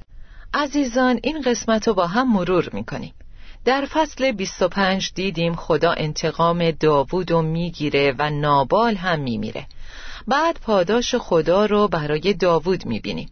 عزیزان 0.54 1.20
این 1.24 1.42
قسمت 1.42 1.88
رو 1.88 1.94
با 1.94 2.08
هم 2.08 2.34
مرور 2.34 2.70
می‌کنیم. 2.74 3.14
در 3.66 3.86
فصل 3.86 4.32
25 4.32 5.12
دیدیم 5.16 5.56
خدا 5.56 5.92
انتقام 5.92 6.72
داوود 6.72 7.32
رو 7.32 7.42
می‌گیره 7.42 8.16
و 8.20 8.30
نابال 8.30 8.96
هم 8.96 9.20
میمیره. 9.20 9.66
بعد 10.28 10.60
پاداش 10.62 11.16
خدا 11.16 11.66
رو 11.66 11.88
برای 11.88 12.34
داوود 12.34 12.86
می‌بینیم. 12.86 13.30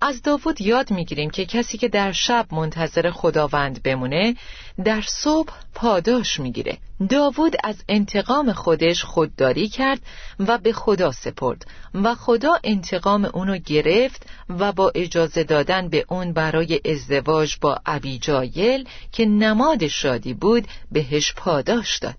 از 0.00 0.22
داوود 0.22 0.60
یاد 0.60 0.90
می‌گیریم 0.90 1.30
که 1.30 1.46
کسی 1.46 1.78
که 1.78 1.88
در 1.88 2.12
شب 2.12 2.46
منتظر 2.52 3.10
خداوند 3.10 3.82
بمونه 3.82 4.36
در 4.84 5.02
صبح 5.06 5.52
پاداش 5.74 6.40
می‌گیره. 6.40 6.78
داوود 7.08 7.56
از 7.64 7.84
انتقام 7.88 8.52
خودش 8.52 9.04
خودداری 9.04 9.68
کرد 9.68 10.00
و 10.38 10.58
به 10.58 10.72
خدا 10.72 11.12
سپرد 11.12 11.66
و 11.94 12.14
خدا 12.14 12.52
انتقام 12.64 13.24
اونو 13.24 13.58
گرفت 13.58 14.26
و 14.48 14.72
با 14.72 14.92
اجازه 14.94 15.44
دادن 15.44 15.88
به 15.88 16.04
اون 16.08 16.32
برای 16.32 16.80
ازدواج 16.84 17.56
با 17.60 17.78
ابیجایل 17.86 18.88
که 19.12 19.24
نماد 19.26 19.86
شادی 19.86 20.34
بود 20.34 20.68
بهش 20.92 21.32
پاداش 21.36 21.98
داد. 21.98 22.16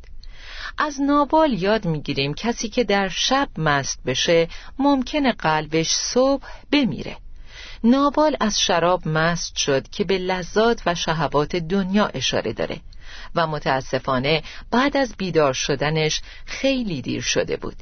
از 0.77 1.01
نابال 1.01 1.53
یاد 1.53 1.85
می‌گیریم 1.85 2.33
کسی 2.33 2.69
که 2.69 2.83
در 2.83 3.09
شب 3.09 3.49
مست 3.57 3.99
بشه 4.05 4.47
ممکنه 4.79 5.31
قلبش 5.31 5.89
صبح 5.89 6.43
بمیره. 6.71 7.17
نابال 7.83 8.37
از 8.39 8.59
شراب 8.59 9.07
مست 9.07 9.57
شد 9.57 9.89
که 9.89 10.03
به 10.03 10.17
لذات 10.17 10.81
و 10.85 10.95
شهوات 10.95 11.55
دنیا 11.55 12.07
اشاره 12.07 12.53
داره 12.53 12.79
و 13.35 13.47
متاسفانه 13.47 14.43
بعد 14.71 14.97
از 14.97 15.15
بیدار 15.17 15.53
شدنش 15.53 16.21
خیلی 16.45 17.01
دیر 17.01 17.21
شده 17.21 17.57
بود. 17.57 17.75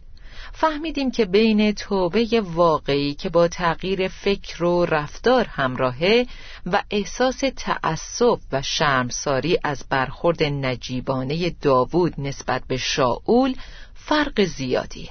فهمیدیم 0.53 1.11
که 1.11 1.25
بین 1.25 1.71
توبه 1.71 2.41
واقعی 2.41 3.13
که 3.13 3.29
با 3.29 3.47
تغییر 3.47 4.07
فکر 4.07 4.63
و 4.63 4.85
رفتار 4.85 5.45
همراهه 5.45 6.27
و 6.65 6.83
احساس 6.89 7.41
تعصب 7.55 8.39
و 8.51 8.61
شرمساری 8.61 9.57
از 9.63 9.85
برخورد 9.89 10.43
نجیبانه 10.43 11.49
داوود 11.49 12.13
نسبت 12.17 12.63
به 12.67 12.77
شاول 12.77 13.55
فرق 13.93 14.43
زیادیه. 14.43 15.09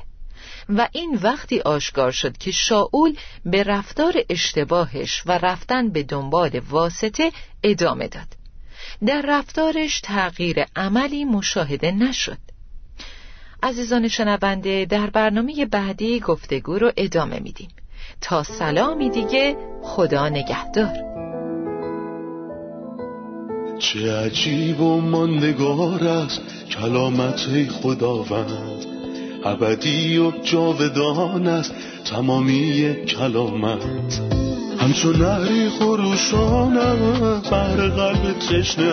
و 0.68 0.88
این 0.92 1.18
وقتی 1.22 1.60
آشکار 1.60 2.10
شد 2.10 2.38
که 2.38 2.50
شاول 2.50 3.16
به 3.44 3.62
رفتار 3.62 4.14
اشتباهش 4.28 5.22
و 5.26 5.38
رفتن 5.38 5.88
به 5.88 6.02
دنبال 6.02 6.60
واسطه 6.70 7.32
ادامه 7.62 8.08
داد. 8.08 8.28
در 9.06 9.24
رفتارش 9.28 10.00
تغییر 10.00 10.64
عملی 10.76 11.24
مشاهده 11.24 11.90
نشد. 11.92 12.38
عزیزان 13.62 14.08
شنونده 14.08 14.86
در 14.90 15.10
برنامه 15.10 15.66
بعدی 15.66 16.20
گفتگو 16.20 16.78
رو 16.78 16.92
ادامه 16.96 17.40
میدیم. 17.40 17.68
تا 18.20 18.42
سلامی 18.42 19.10
دیگه 19.10 19.56
خدا 19.82 20.28
نگهدار. 20.28 21.14
چه 23.78 24.16
عجیب 24.16 24.80
و 24.80 25.00
ماندگار 25.00 26.04
است 26.04 26.68
کلامت 26.70 27.68
خداوند. 27.70 28.93
ابدی 29.44 30.18
و 30.18 30.32
جاودان 30.42 31.46
است 31.46 31.74
تمامی 32.04 32.94
کلامت. 32.94 34.20
همچون 34.78 35.16
نهری 35.16 35.68
خروشانم 35.68 37.42
بر 37.50 37.76
قلب 37.76 38.38
تشنه 38.38 38.92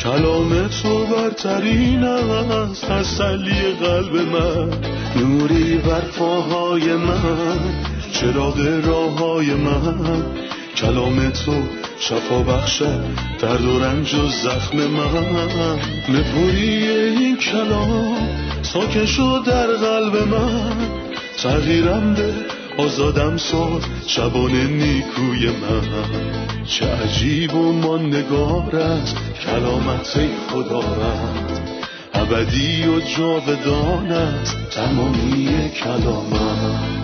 کلام 0.00 0.68
تو 0.68 1.06
برترین 1.06 2.04
است 2.04 2.84
تسلی 2.84 3.72
قلب 3.80 4.14
من. 4.16 4.70
نوری 5.16 5.78
بر 5.78 6.00
پاهای 6.00 6.92
من 6.96 7.58
چراغ 8.12 8.80
راه 8.84 9.18
های 9.18 9.54
من. 9.54 10.22
کلام 10.76 11.30
تو 11.30 11.52
شفا 12.00 12.38
بخشد 12.38 13.04
درد 13.40 13.64
و 13.64 13.78
رنج 13.78 14.14
و 14.14 14.28
زخم 14.28 14.78
من. 14.78 15.78
نپوری 16.08 16.88
این 16.88 17.36
کلام 17.36 18.47
ساکن 18.62 19.06
شد 19.06 19.42
در 19.46 19.66
قلب 19.66 20.16
من. 20.28 20.76
تغییرم 21.42 22.14
ده 22.14 22.34
آزادم 22.78 23.36
ساز 23.36 23.82
شبان 24.06 24.52
نیکوی 24.52 25.46
من. 25.46 25.88
چه 26.66 26.86
عجیب 26.86 27.54
و 27.54 27.72
ماندگار 27.72 28.76
است 28.76 29.16
کلامت 29.46 30.20
خدا 30.50 30.80
رد 30.80 31.60
ابدی 32.14 32.84
و 32.84 33.00
جاودان 33.00 34.34
تمامی 34.70 35.70
کلامت. 35.70 36.97